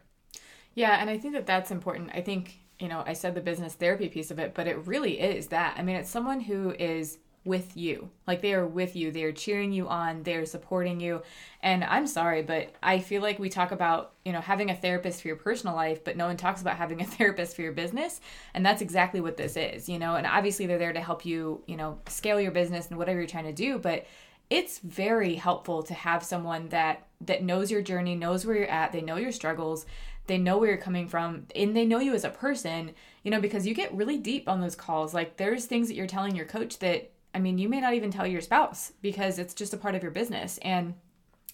Yeah, 0.78 1.00
and 1.00 1.10
I 1.10 1.18
think 1.18 1.34
that 1.34 1.44
that's 1.44 1.72
important. 1.72 2.12
I 2.14 2.20
think, 2.20 2.60
you 2.78 2.86
know, 2.86 3.02
I 3.04 3.12
said 3.12 3.34
the 3.34 3.40
business 3.40 3.74
therapy 3.74 4.08
piece 4.08 4.30
of 4.30 4.38
it, 4.38 4.54
but 4.54 4.68
it 4.68 4.86
really 4.86 5.18
is 5.18 5.48
that. 5.48 5.74
I 5.76 5.82
mean, 5.82 5.96
it's 5.96 6.08
someone 6.08 6.38
who 6.38 6.70
is 6.78 7.18
with 7.44 7.76
you. 7.76 8.10
Like 8.28 8.42
they 8.42 8.54
are 8.54 8.64
with 8.64 8.94
you. 8.94 9.10
They 9.10 9.24
are 9.24 9.32
cheering 9.32 9.72
you 9.72 9.88
on. 9.88 10.22
They 10.22 10.36
are 10.36 10.46
supporting 10.46 11.00
you. 11.00 11.22
And 11.64 11.82
I'm 11.82 12.06
sorry, 12.06 12.42
but 12.42 12.76
I 12.80 13.00
feel 13.00 13.22
like 13.22 13.40
we 13.40 13.48
talk 13.48 13.72
about, 13.72 14.12
you 14.24 14.30
know, 14.30 14.40
having 14.40 14.70
a 14.70 14.76
therapist 14.76 15.20
for 15.20 15.26
your 15.26 15.36
personal 15.36 15.74
life, 15.74 16.04
but 16.04 16.16
no 16.16 16.26
one 16.28 16.36
talks 16.36 16.60
about 16.60 16.76
having 16.76 17.00
a 17.00 17.04
therapist 17.16 17.56
for 17.56 17.62
your 17.62 17.72
business. 17.72 18.20
And 18.54 18.64
that's 18.64 18.80
exactly 18.80 19.20
what 19.20 19.36
this 19.36 19.56
is, 19.56 19.88
you 19.88 19.98
know. 19.98 20.14
And 20.14 20.28
obviously 20.28 20.66
they're 20.66 20.78
there 20.78 20.92
to 20.92 21.00
help 21.00 21.26
you, 21.26 21.60
you 21.66 21.76
know, 21.76 21.98
scale 22.06 22.40
your 22.40 22.52
business 22.52 22.86
and 22.86 22.98
whatever 22.98 23.18
you're 23.18 23.26
trying 23.26 23.46
to 23.46 23.52
do, 23.52 23.80
but 23.80 24.06
it's 24.48 24.78
very 24.78 25.34
helpful 25.34 25.82
to 25.82 25.94
have 25.94 26.22
someone 26.22 26.68
that 26.68 27.08
that 27.22 27.42
knows 27.42 27.70
your 27.70 27.82
journey, 27.82 28.14
knows 28.14 28.46
where 28.46 28.56
you're 28.56 28.70
at, 28.70 28.92
they 28.92 29.00
know 29.00 29.16
your 29.16 29.32
struggles, 29.32 29.84
they 30.28 30.38
know 30.38 30.58
where 30.58 30.68
you're 30.68 30.78
coming 30.78 31.08
from 31.08 31.46
and 31.56 31.76
they 31.76 31.84
know 31.84 31.98
you 31.98 32.14
as 32.14 32.22
a 32.22 32.30
person 32.30 32.92
you 33.24 33.30
know 33.30 33.40
because 33.40 33.66
you 33.66 33.74
get 33.74 33.92
really 33.94 34.16
deep 34.16 34.48
on 34.48 34.60
those 34.60 34.76
calls. 34.76 35.12
Like 35.12 35.36
there's 35.36 35.66
things 35.66 35.88
that 35.88 35.94
you're 35.94 36.06
telling 36.06 36.36
your 36.36 36.46
coach 36.46 36.78
that 36.78 37.10
i 37.34 37.38
mean 37.38 37.58
you 37.58 37.68
may 37.68 37.80
not 37.80 37.94
even 37.94 38.10
tell 38.10 38.26
your 38.26 38.40
spouse 38.40 38.92
because 39.02 39.38
it's 39.38 39.54
just 39.54 39.74
a 39.74 39.78
part 39.78 39.94
of 39.94 40.02
your 40.02 40.12
business. 40.12 40.58
And 40.58 40.94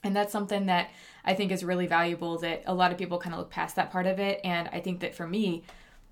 and 0.03 0.15
that's 0.15 0.33
something 0.33 0.67
that 0.67 0.91
i 1.25 1.33
think 1.33 1.51
is 1.51 1.65
really 1.65 1.87
valuable 1.87 2.39
that 2.39 2.63
a 2.67 2.75
lot 2.75 2.93
of 2.93 2.99
people 2.99 3.19
kind 3.19 3.35
of 3.35 3.39
look 3.39 3.51
past 3.51 3.77
that 3.77 3.91
part 3.91 4.07
of 4.07 4.19
it. 4.19 4.41
And 4.45 4.69
i 4.73 4.81
think 4.81 5.01
that 5.01 5.15
for 5.15 5.27
me 5.27 5.65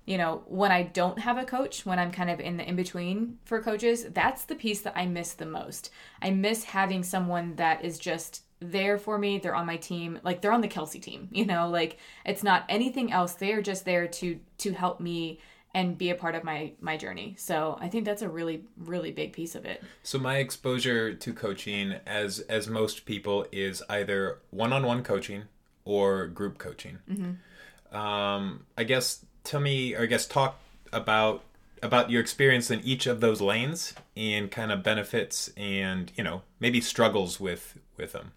you 0.05 0.17
know 0.17 0.43
when 0.47 0.71
i 0.71 0.83
don't 0.83 1.19
have 1.19 1.37
a 1.37 1.45
coach 1.45 1.85
when 1.85 1.97
i'm 1.97 2.11
kind 2.11 2.29
of 2.29 2.41
in 2.41 2.57
the 2.57 2.67
in 2.67 2.75
between 2.75 3.37
for 3.45 3.61
coaches 3.61 4.05
that's 4.09 4.43
the 4.43 4.55
piece 4.55 4.81
that 4.81 4.97
i 4.97 5.05
miss 5.05 5.33
the 5.33 5.45
most. 5.45 5.91
I 6.21 6.31
miss 6.31 6.65
having 6.65 7.03
someone 7.03 7.55
that 7.55 7.85
is 7.85 7.97
just 7.99 8.42
there 8.63 8.97
for 8.97 9.17
me. 9.17 9.39
They're 9.39 9.55
on 9.55 9.65
my 9.65 9.77
team. 9.77 10.19
Like 10.23 10.41
they're 10.41 10.51
on 10.51 10.61
the 10.61 10.67
Kelsey 10.67 10.99
team, 10.99 11.27
you 11.31 11.45
know, 11.45 11.69
like 11.69 11.97
it's 12.25 12.43
not 12.43 12.65
anything 12.69 13.11
else. 13.11 13.33
They 13.33 13.53
are 13.53 13.61
just 13.61 13.85
there 13.85 14.07
to 14.07 14.39
to 14.59 14.73
help 14.73 14.99
me 14.99 15.39
and 15.75 15.97
be 15.97 16.11
a 16.11 16.15
part 16.15 16.35
of 16.35 16.43
my 16.43 16.73
my 16.79 16.97
journey. 16.97 17.35
So 17.37 17.77
I 17.79 17.87
think 17.89 18.05
that's 18.05 18.21
a 18.21 18.29
really 18.29 18.63
really 18.77 19.11
big 19.11 19.33
piece 19.33 19.55
of 19.55 19.65
it. 19.65 19.83
So 20.03 20.19
my 20.19 20.37
exposure 20.37 21.13
to 21.13 21.33
coaching 21.33 21.95
as 22.05 22.39
as 22.41 22.67
most 22.67 23.05
people 23.05 23.45
is 23.51 23.83
either 23.89 24.39
one-on-one 24.51 25.03
coaching 25.03 25.43
or 25.85 26.27
group 26.27 26.57
coaching. 26.57 26.99
Mm-hmm. 27.09 27.95
Um, 27.95 28.65
I 28.77 28.83
guess 28.83 29.25
tell 29.43 29.59
me 29.59 29.95
or 29.95 30.03
I 30.03 30.05
guess 30.05 30.27
talk 30.27 30.59
about 30.91 31.43
about 31.81 32.09
your 32.09 32.21
experience 32.21 32.71
in 32.71 32.79
each 32.81 33.05
of 33.05 33.19
those 33.19 33.41
lanes 33.41 33.93
and 34.15 34.49
kind 34.49 34.71
of 34.71 34.81
benefits 34.81 35.51
and 35.57 36.11
you 36.15 36.23
know 36.23 36.41
maybe 36.59 36.79
struggles 36.79 37.39
with 37.39 37.77
with 37.97 38.13
them 38.13 38.31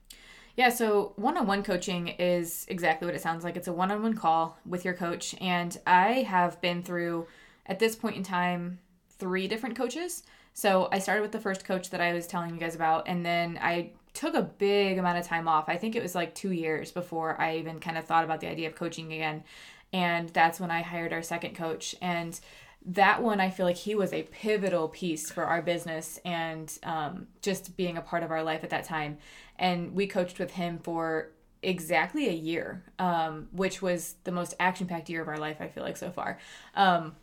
yeah, 0.56 0.70
so 0.70 1.12
one 1.16 1.36
on 1.36 1.46
one 1.46 1.62
coaching 1.62 2.08
is 2.08 2.64
exactly 2.68 3.06
what 3.06 3.14
it 3.14 3.20
sounds 3.20 3.44
like. 3.44 3.56
It's 3.56 3.68
a 3.68 3.72
one 3.72 3.92
on 3.92 4.02
one 4.02 4.14
call 4.14 4.58
with 4.64 4.84
your 4.84 4.94
coach. 4.94 5.34
And 5.40 5.76
I 5.86 6.22
have 6.22 6.60
been 6.62 6.82
through, 6.82 7.26
at 7.66 7.78
this 7.78 7.94
point 7.94 8.16
in 8.16 8.22
time, 8.22 8.78
three 9.18 9.48
different 9.48 9.76
coaches. 9.76 10.22
So 10.54 10.88
I 10.90 10.98
started 10.98 11.20
with 11.20 11.32
the 11.32 11.40
first 11.40 11.66
coach 11.66 11.90
that 11.90 12.00
I 12.00 12.14
was 12.14 12.26
telling 12.26 12.54
you 12.54 12.60
guys 12.60 12.74
about. 12.74 13.06
And 13.06 13.24
then 13.24 13.58
I 13.60 13.90
took 14.14 14.34
a 14.34 14.42
big 14.42 14.96
amount 14.96 15.18
of 15.18 15.26
time 15.26 15.46
off. 15.46 15.68
I 15.68 15.76
think 15.76 15.94
it 15.94 16.02
was 16.02 16.14
like 16.14 16.34
two 16.34 16.52
years 16.52 16.90
before 16.90 17.38
I 17.38 17.58
even 17.58 17.78
kind 17.78 17.98
of 17.98 18.06
thought 18.06 18.24
about 18.24 18.40
the 18.40 18.48
idea 18.48 18.68
of 18.68 18.74
coaching 18.74 19.12
again. 19.12 19.44
And 19.92 20.30
that's 20.30 20.58
when 20.58 20.70
I 20.70 20.80
hired 20.80 21.12
our 21.12 21.22
second 21.22 21.54
coach. 21.54 21.94
And 22.00 22.40
that 22.86 23.20
one 23.22 23.40
i 23.40 23.50
feel 23.50 23.66
like 23.66 23.76
he 23.76 23.94
was 23.94 24.12
a 24.12 24.22
pivotal 24.24 24.88
piece 24.88 25.30
for 25.30 25.44
our 25.44 25.60
business 25.60 26.20
and 26.24 26.78
um, 26.84 27.26
just 27.42 27.76
being 27.76 27.96
a 27.96 28.00
part 28.00 28.22
of 28.22 28.30
our 28.30 28.42
life 28.42 28.62
at 28.62 28.70
that 28.70 28.84
time. 28.84 29.18
And 29.58 29.94
we 29.94 30.06
coached 30.06 30.38
with 30.38 30.52
him 30.52 30.78
for 30.78 31.30
exactly 31.62 32.28
a 32.28 32.32
year 32.32 32.84
um, 32.98 33.48
which 33.52 33.82
was 33.82 34.14
the 34.24 34.30
most 34.30 34.54
action 34.60 34.86
packed 34.86 35.08
year 35.08 35.22
of 35.22 35.28
our 35.28 35.38
life 35.38 35.56
i 35.60 35.68
feel 35.68 35.82
like 35.82 35.96
so 35.96 36.10
far. 36.10 36.38
Um, 36.74 37.16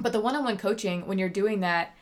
but 0.00 0.12
the 0.12 0.20
one-on-one 0.20 0.58
coaching 0.58 1.06
when 1.06 1.18
you're 1.18 1.28
doing 1.28 1.60
that 1.60 1.94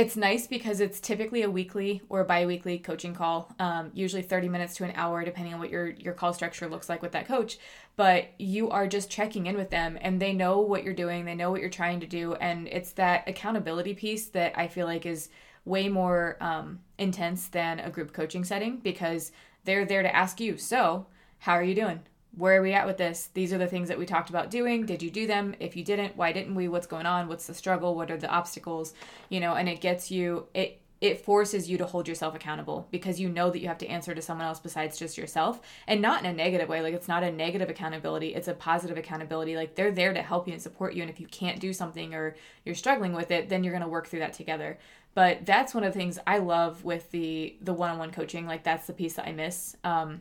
it's 0.00 0.16
nice 0.16 0.46
because 0.46 0.80
it's 0.80 0.98
typically 0.98 1.42
a 1.42 1.50
weekly 1.50 2.00
or 2.08 2.24
bi-weekly 2.24 2.78
coaching 2.78 3.14
call 3.14 3.54
um, 3.58 3.90
usually 3.92 4.22
30 4.22 4.48
minutes 4.48 4.74
to 4.76 4.84
an 4.84 4.92
hour 4.94 5.22
depending 5.24 5.52
on 5.52 5.60
what 5.60 5.68
your 5.68 5.90
your 5.90 6.14
call 6.14 6.32
structure 6.32 6.66
looks 6.66 6.88
like 6.88 7.02
with 7.02 7.12
that 7.12 7.28
coach. 7.28 7.58
But 7.96 8.30
you 8.38 8.70
are 8.70 8.86
just 8.86 9.10
checking 9.10 9.44
in 9.44 9.58
with 9.58 9.68
them 9.68 9.98
and 10.00 10.18
they 10.18 10.32
know 10.32 10.60
what 10.60 10.84
you're 10.84 10.94
doing 10.94 11.26
they 11.26 11.34
know 11.34 11.50
what 11.50 11.60
you're 11.60 11.68
trying 11.68 12.00
to 12.00 12.06
do 12.06 12.34
and 12.36 12.66
it's 12.68 12.92
that 12.92 13.28
accountability 13.28 13.92
piece 13.92 14.28
that 14.28 14.56
i 14.56 14.66
feel 14.68 14.86
like 14.86 15.04
is 15.04 15.28
way 15.66 15.90
more 15.90 16.38
um, 16.40 16.80
intense 16.96 17.48
than 17.48 17.78
a 17.80 17.90
group 17.90 18.14
coaching 18.14 18.42
setting 18.42 18.78
because 18.78 19.32
they're 19.64 19.84
there 19.84 20.02
to 20.02 20.16
ask 20.16 20.40
you 20.40 20.56
so 20.56 21.06
how 21.40 21.52
are 21.52 21.62
you 21.62 21.74
doing 21.74 22.00
where 22.36 22.58
are 22.58 22.62
we 22.62 22.72
at 22.72 22.86
with 22.86 22.96
this? 22.96 23.28
These 23.34 23.52
are 23.52 23.58
the 23.58 23.66
things 23.66 23.88
that 23.88 23.98
we 23.98 24.06
talked 24.06 24.30
about 24.30 24.50
doing. 24.50 24.86
Did 24.86 25.02
you 25.02 25.10
do 25.10 25.26
them? 25.26 25.54
If 25.58 25.76
you 25.76 25.84
didn't, 25.84 26.16
why 26.16 26.32
didn't 26.32 26.54
we? 26.54 26.68
What's 26.68 26.86
going 26.86 27.06
on? 27.06 27.28
What's 27.28 27.46
the 27.46 27.54
struggle? 27.54 27.94
What 27.94 28.10
are 28.10 28.16
the 28.16 28.30
obstacles? 28.30 28.94
You 29.28 29.40
know, 29.40 29.54
and 29.54 29.68
it 29.68 29.80
gets 29.80 30.10
you 30.10 30.46
it 30.54 30.80
it 31.00 31.24
forces 31.24 31.70
you 31.70 31.78
to 31.78 31.86
hold 31.86 32.06
yourself 32.06 32.34
accountable 32.34 32.86
because 32.90 33.18
you 33.18 33.28
know 33.28 33.48
that 33.50 33.60
you 33.60 33.68
have 33.68 33.78
to 33.78 33.86
answer 33.86 34.14
to 34.14 34.20
someone 34.20 34.46
else 34.46 34.60
besides 34.60 34.98
just 34.98 35.16
yourself 35.16 35.60
and 35.86 36.02
not 36.02 36.22
in 36.22 36.30
a 36.30 36.32
negative 36.32 36.68
way 36.68 36.82
like 36.82 36.94
it's 36.94 37.08
not 37.08 37.22
a 37.22 37.32
negative 37.32 37.70
accountability 37.70 38.34
it's 38.34 38.48
a 38.48 38.54
positive 38.54 38.98
accountability 38.98 39.56
like 39.56 39.74
they're 39.74 39.92
there 39.92 40.12
to 40.12 40.22
help 40.22 40.46
you 40.46 40.52
and 40.52 40.62
support 40.62 40.94
you 40.94 41.02
and 41.02 41.10
if 41.10 41.18
you 41.18 41.26
can't 41.26 41.58
do 41.60 41.72
something 41.72 42.14
or 42.14 42.36
you're 42.64 42.74
struggling 42.74 43.14
with 43.14 43.30
it 43.30 43.48
then 43.48 43.64
you're 43.64 43.72
going 43.72 43.82
to 43.82 43.88
work 43.88 44.08
through 44.08 44.18
that 44.18 44.34
together 44.34 44.78
but 45.14 45.44
that's 45.46 45.74
one 45.74 45.84
of 45.84 45.92
the 45.92 45.98
things 45.98 46.18
i 46.26 46.36
love 46.36 46.84
with 46.84 47.10
the 47.12 47.56
the 47.62 47.72
one-on-one 47.72 48.10
coaching 48.10 48.46
like 48.46 48.62
that's 48.62 48.86
the 48.86 48.92
piece 48.92 49.14
that 49.14 49.26
i 49.26 49.32
miss 49.32 49.76
um, 49.84 50.20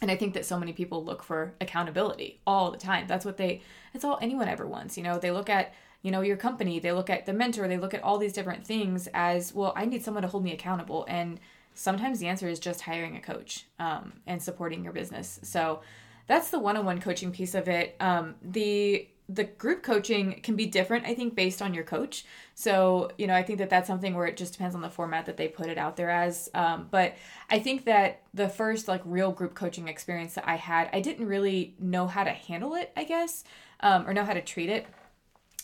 and 0.00 0.10
i 0.10 0.16
think 0.16 0.34
that 0.34 0.44
so 0.46 0.58
many 0.58 0.72
people 0.72 1.04
look 1.04 1.22
for 1.22 1.54
accountability 1.60 2.40
all 2.46 2.70
the 2.70 2.78
time. 2.78 3.06
That's 3.06 3.24
what 3.24 3.36
they 3.36 3.62
that's 3.92 4.04
all 4.04 4.18
anyone 4.20 4.48
ever 4.48 4.66
wants 4.66 4.96
you 4.96 5.02
know? 5.02 5.18
They 5.18 5.30
look 5.30 5.50
at 5.50 5.74
you 6.02 6.10
know 6.10 6.20
your 6.20 6.36
company 6.36 6.78
they 6.78 6.92
look 6.92 7.10
at 7.10 7.26
the 7.26 7.32
mentor 7.32 7.66
they 7.66 7.78
look 7.78 7.94
at 7.94 8.04
all 8.04 8.18
these 8.18 8.32
different 8.32 8.64
things 8.64 9.08
as 9.12 9.52
well 9.52 9.72
i 9.74 9.84
need 9.84 10.04
someone 10.04 10.22
to 10.22 10.28
hold 10.28 10.44
me 10.44 10.52
accountable. 10.52 11.04
And 11.08 11.40
sometimes 11.74 12.18
the 12.18 12.26
answer 12.26 12.48
is 12.48 12.58
just 12.58 12.80
hiring 12.82 13.16
a 13.16 13.20
coach 13.20 13.66
um, 13.78 14.14
and 14.26 14.42
supporting 14.42 14.82
your 14.82 14.92
business. 14.92 15.38
So 15.42 15.80
that's 16.26 16.50
the 16.50 16.58
one-on-one 16.58 17.00
coaching 17.00 17.30
piece 17.30 17.54
of 17.54 17.68
it. 17.68 17.94
Um, 18.00 18.34
the 18.42 19.08
the 19.28 19.44
group 19.44 19.82
coaching 19.82 20.40
can 20.42 20.56
be 20.56 20.64
different 20.64 21.04
i 21.04 21.14
think 21.14 21.34
based 21.34 21.60
on 21.60 21.74
your 21.74 21.84
coach. 21.84 22.24
So 22.54 23.10
you 23.18 23.26
know 23.26 23.34
i 23.34 23.42
think 23.42 23.58
that 23.58 23.70
that's 23.70 23.86
something 23.86 24.14
where 24.14 24.26
it 24.26 24.36
just 24.36 24.52
depends 24.52 24.74
on 24.74 24.80
the 24.80 24.90
format 24.90 25.26
that 25.26 25.36
they 25.36 25.48
put 25.48 25.66
it 25.66 25.78
out 25.78 25.96
there 25.96 26.10
as. 26.10 26.48
Um, 26.54 26.88
but 26.90 27.14
i 27.50 27.58
think 27.58 27.84
that 27.84 28.22
the 28.34 28.48
first 28.48 28.88
like 28.88 29.02
real 29.04 29.32
group 29.32 29.54
coaching 29.54 29.88
experience 29.88 30.34
that 30.34 30.48
i 30.48 30.56
had 30.56 30.88
i 30.92 31.00
didn't 31.00 31.26
really 31.26 31.74
know 31.78 32.06
how 32.06 32.24
to 32.24 32.30
handle 32.30 32.74
it 32.74 32.92
i 32.96 33.04
guess 33.04 33.44
um, 33.80 34.06
or 34.06 34.14
know 34.14 34.24
how 34.24 34.34
to 34.34 34.42
treat 34.42 34.68
it. 34.68 34.86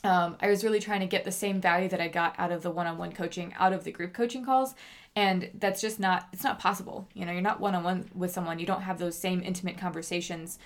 Um, 0.02 0.36
I 0.40 0.48
was 0.48 0.62
really 0.62 0.80
trying 0.80 1.00
to 1.00 1.06
get 1.06 1.24
the 1.24 1.32
same 1.32 1.60
value 1.62 1.88
that 1.88 2.00
I 2.00 2.08
got 2.08 2.34
out 2.38 2.52
of 2.52 2.62
the 2.62 2.70
one-on-one 2.70 3.12
coaching 3.12 3.54
out 3.58 3.72
of 3.72 3.84
the 3.84 3.90
group 3.90 4.12
coaching 4.12 4.44
calls, 4.44 4.74
and 5.16 5.50
that's 5.54 5.80
just 5.80 5.98
not 5.98 6.28
it's 6.32 6.44
not 6.44 6.58
possible. 6.58 7.08
You 7.14 7.24
know, 7.24 7.32
you're 7.32 7.40
not 7.40 7.58
one-on-one 7.58 8.10
with 8.14 8.30
someone, 8.30 8.58
you 8.58 8.66
don't 8.66 8.82
have 8.82 8.98
those 8.98 9.16
same 9.16 9.42
intimate 9.42 9.78
conversations, 9.78 10.58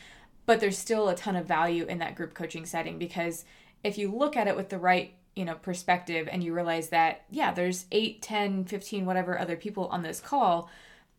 but 0.49 0.61
there's 0.61 0.79
still 0.79 1.09
a 1.09 1.15
ton 1.15 1.37
of 1.37 1.47
value 1.47 1.85
in 1.85 1.99
that 1.99 2.15
group 2.15 2.33
coaching 2.33 2.65
setting 2.65 2.99
because 2.99 3.45
if 3.85 3.99
you 3.99 4.11
look 4.11 4.37
at 4.37 4.49
it 4.49 4.57
with 4.57 4.71
the 4.71 4.79
right 4.79 5.15
you 5.37 5.45
know 5.45 5.55
perspective 5.55 6.29
and 6.33 6.43
you 6.43 6.55
realize 6.55 6.89
that 6.89 7.25
yeah 7.31 7.53
there's 7.53 7.85
8 7.93 8.23
10 8.23 8.65
15 8.65 9.07
whatever 9.07 9.39
other 9.39 9.57
people 9.57 9.87
on 9.89 10.03
this 10.03 10.21
call 10.21 10.71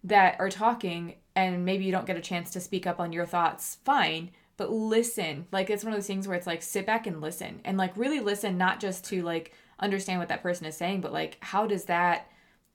that 0.03 0.35
are 0.39 0.49
talking 0.49 1.15
and 1.35 1.63
maybe 1.63 1.85
you 1.85 1.91
don't 1.91 2.07
get 2.07 2.17
a 2.17 2.21
chance 2.21 2.49
to 2.51 2.59
speak 2.59 2.87
up 2.87 2.99
on 2.99 3.13
your 3.13 3.25
thoughts 3.25 3.77
fine 3.85 4.31
but 4.59 4.73
listen. 4.73 5.47
Like 5.53 5.69
it's 5.69 5.85
one 5.85 5.93
of 5.93 5.97
those 5.97 6.05
things 6.05 6.27
where 6.27 6.35
it's 6.35 6.45
like 6.45 6.61
sit 6.61 6.85
back 6.85 7.07
and 7.07 7.21
listen 7.21 7.61
and 7.63 7.77
like 7.77 7.95
really 7.95 8.19
listen, 8.19 8.57
not 8.57 8.81
just 8.81 9.05
to 9.05 9.23
like 9.23 9.53
understand 9.79 10.19
what 10.19 10.27
that 10.27 10.43
person 10.43 10.65
is 10.65 10.75
saying, 10.75 10.99
but 10.99 11.13
like 11.13 11.37
how 11.39 11.65
does 11.65 11.85
that, 11.85 12.29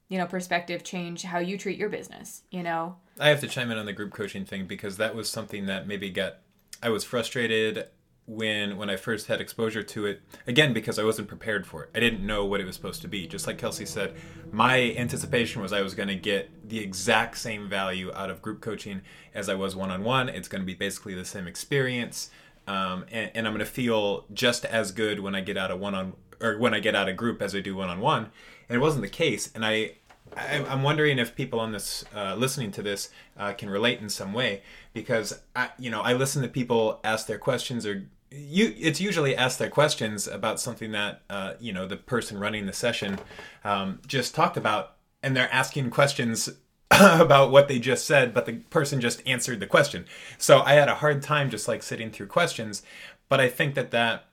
you 0.09 0.17
know, 0.17 0.25
perspective 0.25 0.83
change 0.83 1.25
how 1.25 1.41
you 1.41 1.59
treat 1.59 1.77
your 1.77 1.91
business, 1.91 2.43
you 2.51 2.63
know? 2.63 2.97
I 3.21 3.29
have 3.29 3.41
to 3.41 3.49
chime 3.49 3.71
in 3.71 3.77
on 3.77 3.85
the 3.85 3.93
group 3.93 4.15
coaching 4.15 4.47
thing 4.47 4.65
because 4.65 4.97
that 4.97 5.15
was 5.15 5.29
something 5.29 5.67
that 5.67 5.87
maybe 5.87 6.09
got 6.09 6.39
I 6.85 6.91
was 6.91 7.03
frustrated 7.03 7.89
when 8.27 8.77
when 8.77 8.91
I 8.91 8.97
first 8.97 9.27
had 9.27 9.41
exposure 9.41 9.83
to 9.83 10.07
it 10.07 10.21
again 10.47 10.75
because 10.75 10.99
I 10.99 11.05
wasn't 11.05 11.29
prepared 11.29 11.67
for 11.67 11.85
it. 11.85 11.91
I 11.95 12.01
didn't 12.01 12.25
know 12.25 12.45
what 12.45 12.61
it 12.61 12.67
was 12.67 12.77
supposed 12.77 13.01
to 13.03 13.09
be. 13.09 13.27
Just 13.27 13.47
like 13.47 13.57
Kelsey 13.57 13.87
said, 13.87 14.15
my 14.53 14.95
anticipation 14.97 15.63
was 15.63 15.73
I 15.73 15.81
was 15.81 15.95
going 15.95 16.09
to 16.09 16.15
get 16.15 16.69
the 16.69 16.79
exact 16.79 17.39
same 17.39 17.71
value 17.71 18.13
out 18.15 18.31
of 18.31 18.43
group 18.43 18.61
coaching 18.61 19.01
as 19.35 19.49
I 19.49 19.55
was 19.55 19.75
one 19.75 19.91
on 19.91 20.05
one. 20.05 20.29
It's 20.29 20.47
going 20.47 20.61
to 20.61 20.67
be 20.67 20.75
basically 20.75 21.15
the 21.15 21.25
same 21.25 21.47
experience, 21.47 22.31
um, 22.67 23.07
and, 23.11 23.31
and 23.35 23.47
I'm 23.47 23.55
going 23.55 23.65
to 23.65 23.71
feel 23.71 24.27
just 24.35 24.67
as 24.67 24.93
good 24.93 25.21
when 25.21 25.35
I 25.35 25.41
get 25.41 25.57
out 25.57 25.71
of 25.71 25.81
one 25.81 25.95
on 25.95 26.13
or 26.41 26.59
when 26.59 26.75
I 26.75 26.81
get 26.81 26.95
out 26.95 27.09
of 27.09 27.17
group 27.17 27.41
as 27.41 27.55
I 27.55 27.61
do 27.61 27.75
one 27.75 27.89
on 27.89 28.01
one. 28.01 28.31
And 28.69 28.77
it 28.77 28.81
wasn't 28.81 29.03
the 29.03 29.11
case, 29.11 29.51
and 29.55 29.65
I 29.65 29.93
I'm 30.37 30.83
wondering 30.83 31.19
if 31.19 31.37
people 31.37 31.61
on 31.61 31.73
this 31.73 32.05
uh, 32.15 32.35
listening 32.35 32.73
to 32.73 32.83
this 32.83 33.11
uh, 33.37 33.53
can 33.53 33.71
relate 33.71 34.01
in 34.01 34.09
some 34.09 34.33
way 34.33 34.63
because 34.93 35.41
I, 35.55 35.71
you 35.79 35.91
know 35.91 36.01
I 36.01 36.15
listen 36.15 36.43
to 36.43 36.49
people 36.49 37.01
ask 37.05 37.27
their 37.27 37.39
questions 37.39 37.87
or 37.87 38.07
you 38.31 38.75
it's 38.79 39.01
usually 39.01 39.37
ask 39.37 39.59
their 39.59 39.71
questions 39.71 40.27
about 40.27 40.59
something 40.61 40.93
that 40.93 41.23
uh, 41.31 41.55
you 41.61 41.73
know 41.73 41.87
the 41.87 41.97
person 41.97 42.39
running 42.39 42.67
the 42.67 42.73
session 42.73 43.19
um, 43.65 44.01
just 44.07 44.35
talked 44.35 44.57
about 44.57 44.97
and 45.23 45.37
they're 45.37 45.53
asking 45.53 45.91
questions 45.91 46.49
about 46.91 47.51
what 47.51 47.69
they 47.69 47.79
just 47.79 48.07
said 48.07 48.35
but 48.35 48.47
the 48.47 48.55
person 48.71 49.01
just 49.01 49.23
answered 49.27 49.61
the 49.61 49.67
question. 49.67 50.05
So 50.39 50.61
i 50.63 50.73
had 50.73 50.89
a 50.89 50.97
hard 50.97 51.23
time 51.23 51.51
just 51.51 51.69
like 51.69 51.83
sitting 51.83 52.11
through 52.11 52.27
questions 52.27 52.83
but 53.29 53.41
i 53.41 53.49
think 53.49 53.75
that 53.75 53.91
that 53.93 54.25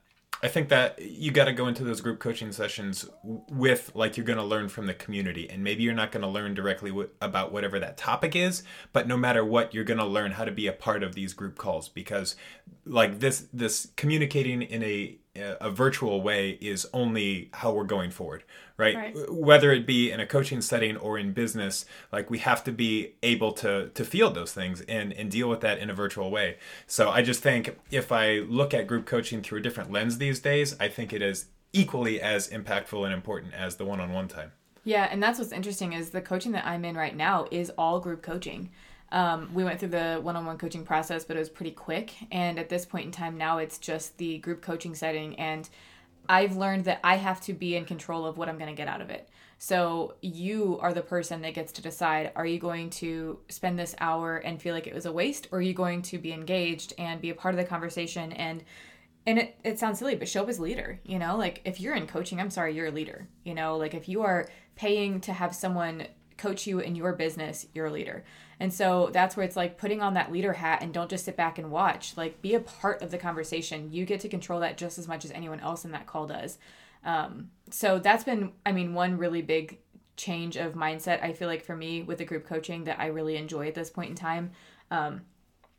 I 0.44 0.48
think 0.48 0.70
that 0.70 1.00
you 1.00 1.30
got 1.30 1.44
to 1.44 1.52
go 1.52 1.68
into 1.68 1.84
those 1.84 2.00
group 2.00 2.18
coaching 2.18 2.50
sessions 2.50 3.08
with 3.22 3.92
like 3.94 4.16
you're 4.16 4.26
going 4.26 4.38
to 4.38 4.44
learn 4.44 4.68
from 4.68 4.86
the 4.86 4.94
community, 4.94 5.48
and 5.48 5.62
maybe 5.62 5.84
you're 5.84 5.94
not 5.94 6.10
going 6.10 6.22
to 6.22 6.28
learn 6.28 6.54
directly 6.54 6.90
w- 6.90 7.08
about 7.20 7.52
whatever 7.52 7.78
that 7.78 7.96
topic 7.96 8.34
is, 8.34 8.64
but 8.92 9.06
no 9.06 9.16
matter 9.16 9.44
what, 9.44 9.72
you're 9.72 9.84
going 9.84 9.98
to 9.98 10.04
learn 10.06 10.32
how 10.32 10.44
to 10.44 10.50
be 10.50 10.66
a 10.66 10.72
part 10.72 11.04
of 11.04 11.14
these 11.14 11.32
group 11.32 11.58
calls 11.58 11.88
because, 11.88 12.34
like 12.84 13.20
this, 13.20 13.46
this 13.52 13.92
communicating 13.96 14.62
in 14.62 14.82
a 14.82 15.16
a 15.34 15.70
virtual 15.70 16.20
way 16.20 16.58
is 16.60 16.86
only 16.92 17.48
how 17.54 17.72
we're 17.72 17.84
going 17.84 18.10
forward, 18.10 18.44
right? 18.76 18.94
right? 18.94 19.32
Whether 19.32 19.72
it 19.72 19.86
be 19.86 20.10
in 20.10 20.20
a 20.20 20.26
coaching 20.26 20.60
setting 20.60 20.96
or 20.96 21.18
in 21.18 21.32
business, 21.32 21.86
like 22.10 22.28
we 22.28 22.38
have 22.40 22.62
to 22.64 22.72
be 22.72 23.14
able 23.22 23.52
to 23.52 23.88
to 23.88 24.04
feel 24.04 24.30
those 24.30 24.52
things 24.52 24.82
and 24.82 25.12
and 25.14 25.30
deal 25.30 25.48
with 25.48 25.60
that 25.62 25.78
in 25.78 25.88
a 25.88 25.94
virtual 25.94 26.30
way. 26.30 26.58
So 26.86 27.10
I 27.10 27.22
just 27.22 27.42
think 27.42 27.78
if 27.90 28.12
I 28.12 28.40
look 28.40 28.74
at 28.74 28.86
group 28.86 29.06
coaching 29.06 29.42
through 29.42 29.60
a 29.60 29.62
different 29.62 29.90
lens 29.90 30.18
these 30.18 30.40
days, 30.40 30.76
I 30.78 30.88
think 30.88 31.12
it 31.12 31.22
is 31.22 31.46
equally 31.72 32.20
as 32.20 32.50
impactful 32.50 33.02
and 33.02 33.14
important 33.14 33.54
as 33.54 33.76
the 33.76 33.86
one-on-one 33.86 34.28
time. 34.28 34.52
Yeah, 34.84 35.08
and 35.10 35.22
that's 35.22 35.38
what's 35.38 35.52
interesting 35.52 35.94
is 35.94 36.10
the 36.10 36.20
coaching 36.20 36.52
that 36.52 36.66
I'm 36.66 36.84
in 36.84 36.96
right 36.96 37.16
now 37.16 37.46
is 37.50 37.70
all 37.78 38.00
group 38.00 38.20
coaching. 38.20 38.70
Um, 39.12 39.50
we 39.52 39.62
went 39.62 39.78
through 39.78 39.90
the 39.90 40.18
one-on-one 40.22 40.58
coaching 40.58 40.84
process, 40.84 41.24
but 41.24 41.36
it 41.36 41.38
was 41.38 41.50
pretty 41.50 41.70
quick. 41.70 42.14
And 42.32 42.58
at 42.58 42.68
this 42.68 42.84
point 42.84 43.04
in 43.04 43.12
time, 43.12 43.36
now 43.38 43.58
it's 43.58 43.78
just 43.78 44.18
the 44.18 44.38
group 44.38 44.62
coaching 44.62 44.94
setting, 44.94 45.38
and 45.38 45.68
I've 46.28 46.56
learned 46.56 46.86
that 46.86 47.00
I 47.04 47.16
have 47.16 47.40
to 47.42 47.52
be 47.52 47.76
in 47.76 47.84
control 47.84 48.26
of 48.26 48.38
what 48.38 48.48
I'm 48.48 48.58
going 48.58 48.70
to 48.70 48.76
get 48.76 48.88
out 48.88 49.00
of 49.00 49.10
it. 49.10 49.28
So 49.58 50.14
you 50.22 50.78
are 50.80 50.92
the 50.92 51.02
person 51.02 51.42
that 51.42 51.54
gets 51.54 51.72
to 51.72 51.82
decide: 51.82 52.32
Are 52.34 52.46
you 52.46 52.58
going 52.58 52.90
to 52.90 53.38
spend 53.48 53.78
this 53.78 53.94
hour 54.00 54.38
and 54.38 54.60
feel 54.60 54.74
like 54.74 54.86
it 54.86 54.94
was 54.94 55.06
a 55.06 55.12
waste, 55.12 55.46
or 55.52 55.58
are 55.58 55.62
you 55.62 55.74
going 55.74 56.02
to 56.02 56.18
be 56.18 56.32
engaged 56.32 56.94
and 56.98 57.20
be 57.20 57.30
a 57.30 57.34
part 57.34 57.54
of 57.54 57.58
the 57.58 57.66
conversation 57.66 58.32
and 58.32 58.64
and 59.26 59.38
it, 59.38 59.56
it 59.62 59.78
sounds 59.78 59.98
silly, 60.00 60.16
but 60.16 60.28
show 60.28 60.42
up 60.42 60.48
as 60.48 60.58
leader, 60.58 60.98
you 61.04 61.18
know, 61.18 61.36
like 61.36 61.60
if 61.64 61.80
you're 61.80 61.94
in 61.94 62.06
coaching, 62.06 62.40
I'm 62.40 62.50
sorry, 62.50 62.74
you're 62.74 62.88
a 62.88 62.90
leader, 62.90 63.28
you 63.44 63.54
know, 63.54 63.76
like 63.76 63.94
if 63.94 64.08
you 64.08 64.22
are 64.22 64.48
paying 64.74 65.20
to 65.20 65.32
have 65.32 65.54
someone 65.54 66.06
coach 66.36 66.66
you 66.66 66.78
in 66.78 66.94
your 66.94 67.12
business, 67.12 67.66
you're 67.74 67.86
a 67.86 67.90
leader. 67.90 68.24
And 68.60 68.72
so 68.72 69.10
that's 69.12 69.36
where 69.36 69.44
it's 69.44 69.56
like 69.56 69.78
putting 69.78 70.00
on 70.00 70.14
that 70.14 70.30
leader 70.30 70.52
hat 70.52 70.82
and 70.82 70.94
don't 70.94 71.10
just 71.10 71.24
sit 71.24 71.36
back 71.36 71.58
and 71.58 71.70
watch. 71.70 72.16
Like 72.16 72.40
be 72.42 72.54
a 72.54 72.60
part 72.60 73.02
of 73.02 73.10
the 73.10 73.18
conversation. 73.18 73.92
You 73.92 74.04
get 74.04 74.20
to 74.20 74.28
control 74.28 74.60
that 74.60 74.76
just 74.76 74.98
as 74.98 75.08
much 75.08 75.24
as 75.24 75.32
anyone 75.32 75.60
else 75.60 75.84
in 75.84 75.90
that 75.92 76.06
call 76.06 76.26
does. 76.26 76.58
Um, 77.04 77.50
so 77.70 77.98
that's 77.98 78.24
been, 78.24 78.52
I 78.64 78.72
mean, 78.72 78.94
one 78.94 79.18
really 79.18 79.42
big 79.42 79.78
change 80.16 80.56
of 80.56 80.74
mindset. 80.74 81.22
I 81.22 81.32
feel 81.32 81.48
like 81.48 81.64
for 81.64 81.74
me 81.74 82.02
with 82.02 82.18
the 82.18 82.24
group 82.24 82.46
coaching 82.46 82.84
that 82.84 83.00
I 83.00 83.06
really 83.06 83.36
enjoy 83.36 83.66
at 83.66 83.74
this 83.74 83.90
point 83.90 84.10
in 84.10 84.16
time. 84.16 84.52
Um, 84.90 85.22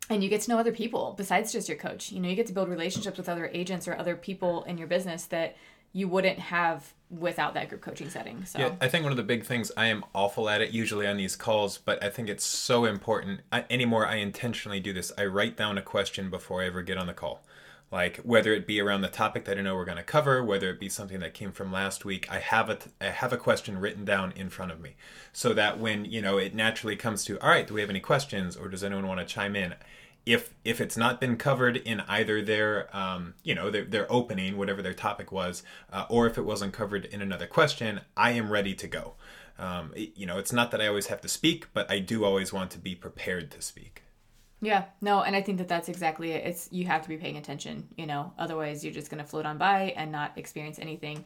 and 0.09 0.21
you 0.21 0.29
get 0.29 0.41
to 0.41 0.49
know 0.49 0.59
other 0.59 0.73
people 0.73 1.13
besides 1.17 1.53
just 1.53 1.69
your 1.69 1.77
coach. 1.77 2.11
You 2.11 2.19
know, 2.19 2.27
you 2.27 2.35
get 2.35 2.47
to 2.47 2.53
build 2.53 2.67
relationships 2.67 3.17
with 3.17 3.29
other 3.29 3.49
agents 3.53 3.87
or 3.87 3.95
other 3.95 4.15
people 4.15 4.63
in 4.63 4.77
your 4.77 4.87
business 4.87 5.25
that 5.27 5.55
you 5.93 6.07
wouldn't 6.07 6.39
have 6.39 6.93
without 7.19 7.53
that 7.53 7.69
group 7.69 7.81
coaching 7.81 8.09
setting. 8.09 8.45
So 8.45 8.59
yeah, 8.59 8.75
I 8.81 8.87
think 8.87 9.03
one 9.03 9.11
of 9.11 9.17
the 9.17 9.23
big 9.23 9.45
things 9.45 9.71
I 9.77 9.87
am 9.87 10.03
awful 10.13 10.49
at 10.49 10.61
it 10.61 10.71
usually 10.71 11.07
on 11.07 11.17
these 11.17 11.35
calls, 11.35 11.77
but 11.77 12.03
I 12.03 12.09
think 12.09 12.29
it's 12.29 12.43
so 12.43 12.85
important. 12.85 13.41
I, 13.51 13.65
anymore, 13.69 14.05
I 14.07 14.15
intentionally 14.15 14.79
do 14.79 14.93
this. 14.93 15.11
I 15.17 15.25
write 15.25 15.57
down 15.57 15.77
a 15.77 15.81
question 15.81 16.29
before 16.29 16.61
I 16.61 16.67
ever 16.67 16.81
get 16.81 16.97
on 16.97 17.07
the 17.07 17.13
call. 17.13 17.43
Like 17.91 18.17
whether 18.17 18.51
it 18.53 18.65
be 18.65 18.81
around 18.81 19.01
the 19.01 19.07
topic 19.07 19.45
that 19.45 19.59
I 19.59 19.61
know 19.61 19.75
we're 19.75 19.85
going 19.85 19.97
to 19.97 20.03
cover, 20.03 20.43
whether 20.43 20.71
it 20.71 20.79
be 20.79 20.89
something 20.89 21.19
that 21.19 21.35
came 21.35 21.51
from 21.51 21.71
last 21.71 22.05
week, 22.05 22.27
I 22.31 22.39
have 22.39 22.67
a 22.71 22.79
I 22.99 23.09
have 23.09 23.31
a 23.31 23.37
question 23.37 23.77
written 23.77 24.03
down 24.03 24.33
in 24.35 24.49
front 24.49 24.71
of 24.71 24.81
me, 24.81 24.95
so 25.31 25.53
that 25.53 25.79
when 25.79 26.03
you 26.03 26.19
know 26.19 26.37
it 26.37 26.55
naturally 26.55 26.95
comes 26.95 27.23
to, 27.25 27.39
all 27.39 27.49
right, 27.49 27.67
do 27.67 27.75
we 27.75 27.81
have 27.81 27.91
any 27.91 27.99
questions, 27.99 28.55
or 28.55 28.67
does 28.67 28.83
anyone 28.83 29.05
want 29.05 29.19
to 29.19 29.25
chime 29.27 29.55
in? 29.55 29.75
If 30.25 30.53
if 30.63 30.79
it's 30.79 30.95
not 30.95 31.19
been 31.19 31.35
covered 31.35 31.77
in 31.77 32.01
either 32.01 32.41
their 32.41 32.95
um, 32.95 33.33
you 33.43 33.53
know 33.53 33.69
their, 33.69 33.83
their 33.83 34.11
opening 34.11 34.57
whatever 34.57 34.81
their 34.81 34.93
topic 34.93 35.31
was 35.31 35.63
uh, 35.91 36.05
or 36.09 36.27
if 36.27 36.37
it 36.37 36.43
wasn't 36.43 36.73
covered 36.73 37.05
in 37.05 37.21
another 37.21 37.47
question 37.47 38.01
i 38.15 38.31
am 38.31 38.51
ready 38.51 38.73
to 38.73 38.87
go. 38.87 39.13
Um, 39.59 39.91
it, 39.95 40.13
you 40.15 40.25
know 40.25 40.37
it's 40.37 40.53
not 40.53 40.71
that 40.71 40.81
i 40.81 40.87
always 40.87 41.07
have 41.07 41.21
to 41.21 41.27
speak 41.27 41.67
but 41.73 41.89
i 41.91 41.99
do 41.99 42.23
always 42.23 42.53
want 42.53 42.71
to 42.71 42.79
be 42.79 42.95
prepared 42.95 43.51
to 43.51 43.61
speak. 43.61 44.03
Yeah 44.61 44.85
no 45.01 45.21
and 45.21 45.35
i 45.35 45.41
think 45.41 45.57
that 45.57 45.67
that's 45.67 45.89
exactly 45.89 46.31
it. 46.31 46.45
It's 46.45 46.69
you 46.71 46.85
have 46.85 47.01
to 47.03 47.09
be 47.09 47.17
paying 47.17 47.37
attention 47.37 47.87
you 47.97 48.05
know 48.05 48.33
otherwise 48.37 48.83
you're 48.83 48.93
just 48.93 49.09
going 49.09 49.23
to 49.23 49.29
float 49.29 49.45
on 49.45 49.57
by 49.57 49.93
and 49.97 50.11
not 50.11 50.37
experience 50.37 50.79
anything. 50.79 51.25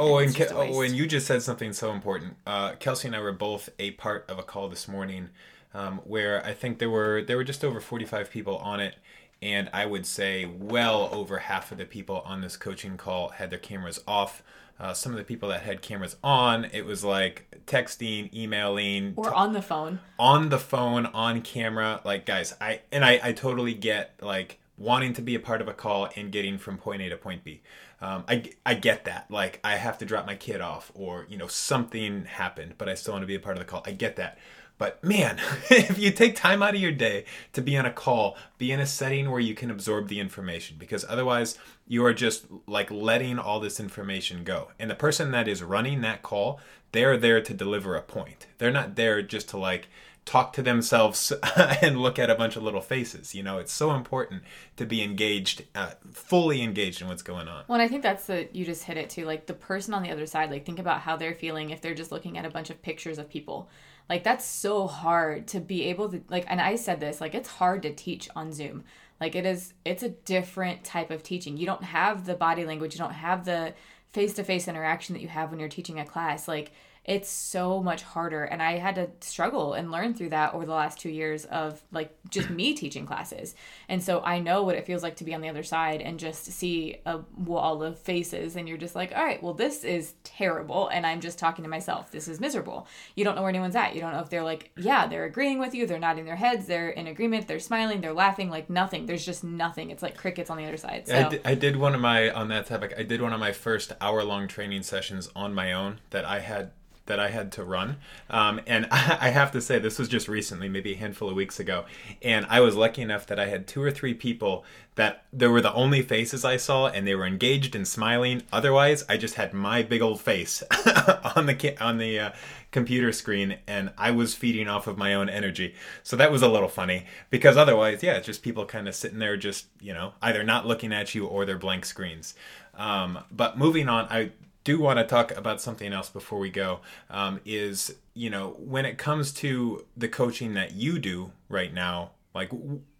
Oh, 0.00 0.18
and, 0.18 0.28
and 0.28 0.48
Ke- 0.48 0.52
oh, 0.52 0.80
and 0.82 0.94
you 0.94 1.08
just 1.08 1.26
said 1.26 1.42
something 1.42 1.72
so 1.72 1.90
important. 1.90 2.36
Uh, 2.46 2.74
Kelsey 2.76 3.08
and 3.08 3.16
I 3.16 3.20
were 3.20 3.32
both 3.32 3.68
a 3.80 3.90
part 3.92 4.30
of 4.30 4.38
a 4.38 4.44
call 4.44 4.68
this 4.68 4.86
morning 4.86 5.30
um, 5.74 5.98
where 6.04 6.44
I 6.44 6.54
think 6.54 6.78
there 6.78 6.90
were 6.90 7.22
there 7.22 7.36
were 7.36 7.44
just 7.44 7.64
over 7.64 7.80
45 7.80 8.30
people 8.30 8.56
on 8.58 8.80
it, 8.80 8.96
and 9.42 9.68
I 9.72 9.86
would 9.86 10.06
say 10.06 10.44
well 10.44 11.10
over 11.12 11.38
half 11.38 11.70
of 11.72 11.78
the 11.78 11.84
people 11.84 12.22
on 12.24 12.40
this 12.40 12.56
coaching 12.56 12.96
call 12.96 13.30
had 13.30 13.50
their 13.50 13.58
cameras 13.58 14.00
off. 14.06 14.42
Uh, 14.80 14.94
some 14.94 15.10
of 15.10 15.18
the 15.18 15.24
people 15.24 15.48
that 15.48 15.62
had 15.62 15.82
cameras 15.82 16.16
on, 16.22 16.66
it 16.66 16.86
was 16.86 17.02
like 17.02 17.46
texting, 17.66 18.32
emailing, 18.32 19.12
or 19.16 19.34
on 19.34 19.52
the 19.52 19.62
phone. 19.62 19.98
On 20.18 20.50
the 20.50 20.58
phone, 20.58 21.06
on 21.06 21.42
camera. 21.42 22.00
Like, 22.04 22.24
guys, 22.24 22.54
I 22.60 22.82
and 22.92 23.04
I, 23.04 23.20
I 23.22 23.32
totally 23.32 23.74
get 23.74 24.14
like 24.22 24.60
wanting 24.76 25.12
to 25.14 25.22
be 25.22 25.34
a 25.34 25.40
part 25.40 25.60
of 25.60 25.66
a 25.66 25.74
call 25.74 26.08
and 26.16 26.30
getting 26.30 26.58
from 26.58 26.78
point 26.78 27.02
A 27.02 27.08
to 27.08 27.16
point 27.16 27.42
B. 27.42 27.60
Um, 28.00 28.22
I, 28.28 28.44
I 28.64 28.74
get 28.74 29.06
that. 29.06 29.28
Like, 29.28 29.58
I 29.64 29.74
have 29.74 29.98
to 29.98 30.04
drop 30.04 30.24
my 30.24 30.36
kid 30.36 30.60
off, 30.60 30.92
or 30.94 31.26
you 31.28 31.36
know 31.36 31.48
something 31.48 32.24
happened, 32.26 32.74
but 32.78 32.88
I 32.88 32.94
still 32.94 33.14
want 33.14 33.24
to 33.24 33.26
be 33.26 33.34
a 33.34 33.40
part 33.40 33.56
of 33.56 33.58
the 33.58 33.64
call. 33.64 33.82
I 33.84 33.90
get 33.90 34.16
that. 34.16 34.38
But 34.78 35.02
man, 35.02 35.38
if 35.70 35.98
you 35.98 36.10
take 36.12 36.36
time 36.36 36.62
out 36.62 36.74
of 36.74 36.80
your 36.80 36.92
day 36.92 37.24
to 37.52 37.60
be 37.60 37.76
on 37.76 37.84
a 37.84 37.92
call, 37.92 38.36
be 38.56 38.72
in 38.72 38.80
a 38.80 38.86
setting 38.86 39.30
where 39.30 39.40
you 39.40 39.54
can 39.54 39.70
absorb 39.70 40.08
the 40.08 40.20
information, 40.20 40.76
because 40.78 41.04
otherwise 41.08 41.58
you 41.86 42.04
are 42.04 42.14
just 42.14 42.46
like 42.66 42.90
letting 42.90 43.38
all 43.38 43.60
this 43.60 43.80
information 43.80 44.44
go. 44.44 44.68
And 44.78 44.90
the 44.90 44.94
person 44.94 45.32
that 45.32 45.48
is 45.48 45.62
running 45.62 46.00
that 46.02 46.22
call, 46.22 46.60
they're 46.92 47.16
there 47.16 47.40
to 47.42 47.52
deliver 47.52 47.96
a 47.96 48.02
point. 48.02 48.46
They're 48.58 48.70
not 48.70 48.94
there 48.94 49.20
just 49.20 49.48
to 49.50 49.58
like 49.58 49.88
talk 50.24 50.52
to 50.52 50.62
themselves 50.62 51.32
and 51.82 51.98
look 52.00 52.18
at 52.18 52.28
a 52.28 52.34
bunch 52.34 52.54
of 52.54 52.62
little 52.62 52.82
faces. 52.82 53.34
You 53.34 53.42
know, 53.42 53.58
it's 53.58 53.72
so 53.72 53.92
important 53.92 54.42
to 54.76 54.84
be 54.84 55.02
engaged, 55.02 55.64
uh, 55.74 55.92
fully 56.12 56.62
engaged 56.62 57.00
in 57.00 57.08
what's 57.08 57.22
going 57.22 57.48
on. 57.48 57.64
Well, 57.66 57.80
I 57.80 57.88
think 57.88 58.02
that's 58.02 58.26
the 58.26 58.46
you 58.52 58.64
just 58.64 58.84
hit 58.84 58.98
it 58.98 59.10
too. 59.10 59.24
Like 59.24 59.46
the 59.46 59.54
person 59.54 59.94
on 59.94 60.02
the 60.02 60.10
other 60.10 60.26
side, 60.26 60.50
like 60.50 60.66
think 60.66 60.78
about 60.78 61.00
how 61.00 61.16
they're 61.16 61.34
feeling 61.34 61.70
if 61.70 61.80
they're 61.80 61.94
just 61.94 62.12
looking 62.12 62.36
at 62.36 62.44
a 62.44 62.50
bunch 62.50 62.68
of 62.68 62.80
pictures 62.82 63.18
of 63.18 63.28
people 63.30 63.70
like 64.08 64.24
that's 64.24 64.44
so 64.44 64.86
hard 64.86 65.46
to 65.48 65.60
be 65.60 65.84
able 65.84 66.08
to 66.10 66.22
like 66.28 66.44
and 66.48 66.60
I 66.60 66.76
said 66.76 67.00
this, 67.00 67.20
like 67.20 67.34
it's 67.34 67.48
hard 67.48 67.82
to 67.82 67.94
teach 67.94 68.28
on 68.34 68.52
Zoom. 68.52 68.84
Like 69.20 69.34
it 69.34 69.44
is 69.44 69.74
it's 69.84 70.02
a 70.02 70.08
different 70.08 70.84
type 70.84 71.10
of 71.10 71.22
teaching. 71.22 71.56
You 71.56 71.66
don't 71.66 71.84
have 71.84 72.24
the 72.24 72.34
body 72.34 72.64
language, 72.64 72.94
you 72.94 72.98
don't 72.98 73.12
have 73.12 73.44
the 73.44 73.74
face-to-face 74.12 74.68
interaction 74.68 75.14
that 75.14 75.20
you 75.20 75.28
have 75.28 75.50
when 75.50 75.60
you're 75.60 75.68
teaching 75.68 76.00
a 76.00 76.04
class. 76.04 76.48
Like 76.48 76.72
it's 77.08 77.30
so 77.30 77.82
much 77.82 78.02
harder 78.02 78.44
and 78.44 78.62
i 78.62 78.76
had 78.76 78.94
to 78.94 79.08
struggle 79.20 79.72
and 79.72 79.90
learn 79.90 80.12
through 80.12 80.28
that 80.28 80.52
over 80.52 80.66
the 80.66 80.72
last 80.72 81.00
two 81.00 81.08
years 81.08 81.46
of 81.46 81.82
like 81.90 82.14
just 82.28 82.50
me 82.50 82.74
teaching 82.74 83.06
classes. 83.06 83.54
And 83.88 84.02
so 84.02 84.20
i 84.20 84.38
know 84.38 84.62
what 84.62 84.76
it 84.76 84.86
feels 84.86 85.02
like 85.02 85.16
to 85.16 85.24
be 85.24 85.34
on 85.34 85.40
the 85.40 85.48
other 85.48 85.62
side 85.62 86.02
and 86.02 86.20
just 86.20 86.44
see 86.44 86.98
a 87.06 87.20
wall 87.36 87.82
of 87.82 87.98
faces 87.98 88.56
and 88.56 88.68
you're 88.68 88.76
just 88.76 88.94
like 88.94 89.12
all 89.16 89.24
right 89.24 89.42
well 89.42 89.54
this 89.54 89.84
is 89.84 90.14
terrible 90.22 90.88
and 90.88 91.06
i'm 91.06 91.20
just 91.20 91.38
talking 91.38 91.64
to 91.64 91.70
myself. 91.70 92.10
This 92.10 92.28
is 92.28 92.40
miserable. 92.40 92.86
You 93.14 93.24
don't 93.24 93.34
know 93.34 93.42
where 93.42 93.48
anyone's 93.48 93.76
at. 93.76 93.94
You 93.94 94.00
don't 94.00 94.12
know 94.12 94.20
if 94.20 94.28
they're 94.28 94.44
like 94.44 94.70
yeah 94.76 95.06
they're 95.06 95.24
agreeing 95.24 95.58
with 95.58 95.74
you. 95.74 95.86
They're 95.86 95.98
nodding 95.98 96.26
their 96.26 96.36
heads. 96.36 96.66
They're 96.66 96.90
in 96.90 97.06
agreement. 97.06 97.48
They're 97.48 97.58
smiling. 97.58 98.02
They're 98.02 98.12
laughing. 98.12 98.50
Like 98.50 98.68
nothing. 98.68 99.06
There's 99.06 99.24
just 99.24 99.42
nothing. 99.42 99.90
It's 99.90 100.02
like 100.02 100.16
crickets 100.16 100.50
on 100.50 100.58
the 100.58 100.64
other 100.66 100.76
side. 100.76 101.08
So. 101.08 101.16
I, 101.16 101.28
did, 101.28 101.40
I 101.44 101.54
did 101.54 101.76
one 101.76 101.94
of 101.94 102.00
my 102.00 102.30
on 102.30 102.48
that 102.48 102.66
topic 102.66 102.92
i 102.98 103.02
did 103.02 103.22
one 103.22 103.32
of 103.32 103.40
my 103.40 103.52
first 103.52 103.92
hour 104.00 104.22
long 104.22 104.46
training 104.48 104.82
sessions 104.82 105.30
on 105.34 105.54
my 105.54 105.72
own 105.72 106.00
that 106.10 106.24
i 106.24 106.40
had 106.40 106.70
that 107.08 107.18
I 107.18 107.28
had 107.28 107.52
to 107.52 107.64
run. 107.64 107.96
Um, 108.30 108.60
and 108.66 108.86
I 108.90 109.30
have 109.30 109.50
to 109.52 109.60
say, 109.60 109.78
this 109.78 109.98
was 109.98 110.08
just 110.08 110.28
recently, 110.28 110.68
maybe 110.68 110.94
a 110.94 110.96
handful 110.96 111.28
of 111.28 111.34
weeks 111.34 111.58
ago. 111.60 111.84
And 112.22 112.46
I 112.48 112.60
was 112.60 112.76
lucky 112.76 113.02
enough 113.02 113.26
that 113.26 113.40
I 113.40 113.46
had 113.46 113.66
two 113.66 113.82
or 113.82 113.90
three 113.90 114.14
people 114.14 114.64
that 114.94 115.24
there 115.32 115.50
were 115.50 115.60
the 115.60 115.72
only 115.74 116.02
faces 116.02 116.44
I 116.44 116.56
saw, 116.56 116.88
and 116.88 117.06
they 117.06 117.14
were 117.14 117.24
engaged 117.24 117.76
and 117.76 117.86
smiling. 117.86 118.42
Otherwise, 118.52 119.04
I 119.08 119.16
just 119.16 119.36
had 119.36 119.54
my 119.54 119.82
big 119.82 120.02
old 120.02 120.20
face 120.20 120.60
on 121.36 121.46
the 121.46 121.76
on 121.80 121.98
the 121.98 122.18
uh, 122.18 122.30
computer 122.72 123.12
screen, 123.12 123.58
and 123.68 123.92
I 123.96 124.10
was 124.10 124.34
feeding 124.34 124.66
off 124.68 124.88
of 124.88 124.98
my 124.98 125.14
own 125.14 125.28
energy. 125.28 125.76
So 126.02 126.16
that 126.16 126.32
was 126.32 126.42
a 126.42 126.48
little 126.48 126.68
funny 126.68 127.06
because 127.30 127.56
otherwise, 127.56 128.02
yeah, 128.02 128.14
it's 128.14 128.26
just 128.26 128.42
people 128.42 128.66
kind 128.66 128.88
of 128.88 128.94
sitting 128.96 129.20
there, 129.20 129.36
just 129.36 129.66
you 129.80 129.94
know, 129.94 130.14
either 130.20 130.42
not 130.42 130.66
looking 130.66 130.92
at 130.92 131.14
you 131.14 131.26
or 131.26 131.44
they're 131.46 131.58
blank 131.58 131.84
screens. 131.84 132.34
Um, 132.74 133.20
but 133.30 133.56
moving 133.56 133.88
on, 133.88 134.06
I 134.10 134.32
do 134.68 134.78
want 134.78 134.98
to 134.98 135.04
talk 135.04 135.34
about 135.34 135.62
something 135.62 135.94
else 135.94 136.10
before 136.10 136.38
we 136.38 136.50
go 136.50 136.80
um, 137.08 137.40
is 137.46 137.94
you 138.12 138.28
know 138.28 138.50
when 138.58 138.84
it 138.84 138.98
comes 138.98 139.32
to 139.32 139.86
the 139.96 140.06
coaching 140.06 140.52
that 140.52 140.72
you 140.72 140.98
do 140.98 141.32
right 141.48 141.72
now 141.72 142.10
like 142.34 142.50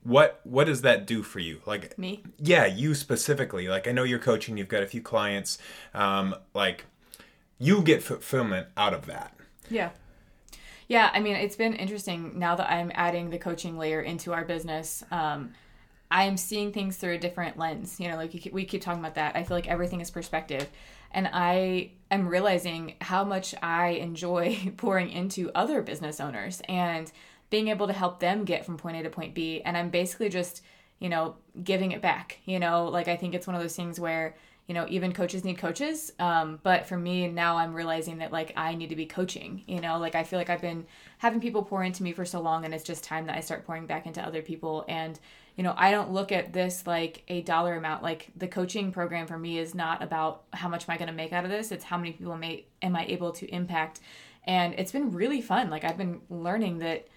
what 0.02 0.40
what 0.44 0.64
does 0.64 0.80
that 0.80 1.06
do 1.06 1.22
for 1.22 1.40
you? 1.40 1.60
Like 1.66 1.98
me? 1.98 2.22
Yeah 2.38 2.64
you 2.64 2.94
specifically. 2.94 3.68
Like 3.68 3.86
i 3.86 3.92
know 3.92 4.02
you're 4.02 4.18
coaching 4.18 4.56
you've 4.56 4.68
got 4.68 4.82
a 4.82 4.86
few 4.86 5.02
clients 5.02 5.58
um, 5.92 6.34
like 6.54 6.86
you 7.58 7.82
get 7.82 8.02
fulfillment 8.02 8.68
out 8.74 8.94
of 8.94 9.04
that. 9.04 9.34
Yeah. 9.68 9.90
Yeah 10.88 11.10
i 11.12 11.20
mean 11.20 11.36
it's 11.36 11.56
been 11.56 11.74
interesting 11.74 12.38
now 12.38 12.56
that 12.56 12.70
i'm 12.70 12.90
adding 12.94 13.28
the 13.28 13.36
coaching 13.38 13.76
layer 13.76 14.00
into 14.00 14.32
our 14.32 14.46
business 14.46 15.04
um, 15.10 15.52
i'm 16.10 16.38
seeing 16.38 16.72
things 16.72 16.96
through 16.96 17.16
a 17.16 17.18
different 17.18 17.58
lens. 17.58 18.00
You 18.00 18.08
know 18.08 18.16
like 18.16 18.48
we 18.54 18.64
keep 18.64 18.80
talking 18.80 19.00
about 19.00 19.16
that. 19.16 19.36
I 19.36 19.42
feel 19.44 19.54
like 19.58 19.68
everything 19.68 20.00
is 20.00 20.10
perspective 20.10 20.66
and 21.10 21.28
I 21.32 21.92
am 22.10 22.28
realizing 22.28 22.94
how 23.00 23.24
much 23.24 23.54
I 23.62 23.88
enjoy 23.90 24.72
pouring 24.76 25.10
into 25.10 25.50
other 25.54 25.82
business 25.82 26.20
owners 26.20 26.62
and 26.68 27.10
being 27.50 27.68
able 27.68 27.86
to 27.86 27.92
help 27.92 28.20
them 28.20 28.44
get 28.44 28.64
from 28.64 28.76
point 28.76 28.96
A 28.98 29.02
to 29.02 29.10
point 29.10 29.34
B. 29.34 29.62
And 29.62 29.76
I'm 29.76 29.90
basically 29.90 30.28
just, 30.28 30.62
you 30.98 31.08
know, 31.08 31.36
giving 31.62 31.92
it 31.92 32.02
back. 32.02 32.38
You 32.44 32.58
know, 32.58 32.86
like 32.86 33.08
I 33.08 33.16
think 33.16 33.34
it's 33.34 33.46
one 33.46 33.56
of 33.56 33.62
those 33.62 33.76
things 33.76 34.00
where, 34.00 34.36
you 34.66 34.74
know, 34.74 34.86
even 34.88 35.12
coaches 35.12 35.44
need 35.44 35.58
coaches. 35.58 36.12
Um, 36.18 36.58
but 36.62 36.86
for 36.86 36.96
me 36.96 37.28
now, 37.28 37.56
I'm 37.56 37.74
realizing 37.74 38.18
that 38.18 38.32
like 38.32 38.52
I 38.56 38.74
need 38.74 38.90
to 38.90 38.96
be 38.96 39.06
coaching. 39.06 39.62
You 39.66 39.80
know, 39.80 39.98
like 39.98 40.14
I 40.14 40.24
feel 40.24 40.38
like 40.38 40.50
I've 40.50 40.60
been 40.60 40.86
having 41.18 41.40
people 41.40 41.62
pour 41.62 41.82
into 41.84 42.02
me 42.02 42.12
for 42.12 42.24
so 42.24 42.40
long, 42.40 42.64
and 42.64 42.74
it's 42.74 42.84
just 42.84 43.04
time 43.04 43.26
that 43.26 43.36
I 43.36 43.40
start 43.40 43.64
pouring 43.64 43.86
back 43.86 44.06
into 44.06 44.22
other 44.22 44.42
people. 44.42 44.84
And 44.88 45.18
you 45.56 45.64
know, 45.64 45.74
I 45.76 45.90
don't 45.90 46.12
look 46.12 46.30
at 46.30 46.52
this 46.52 46.86
like 46.86 47.24
a 47.26 47.42
dollar 47.42 47.74
amount. 47.74 48.02
Like 48.02 48.28
the 48.36 48.46
coaching 48.46 48.92
program 48.92 49.26
for 49.26 49.36
me 49.36 49.58
is 49.58 49.74
not 49.74 50.02
about 50.04 50.44
how 50.52 50.68
much 50.68 50.88
am 50.88 50.94
I 50.94 50.98
going 50.98 51.08
to 51.08 51.14
make 51.14 51.32
out 51.32 51.44
of 51.44 51.50
this. 51.50 51.72
It's 51.72 51.84
how 51.84 51.96
many 51.96 52.12
people 52.12 52.36
may 52.36 52.66
am 52.80 52.94
I 52.94 53.04
able 53.06 53.32
to 53.32 53.46
impact. 53.48 53.98
And 54.44 54.74
it's 54.74 54.92
been 54.92 55.10
really 55.10 55.40
fun. 55.40 55.68
Like 55.68 55.82
I've 55.82 55.98
been 55.98 56.20
learning 56.30 56.78
that 56.78 57.08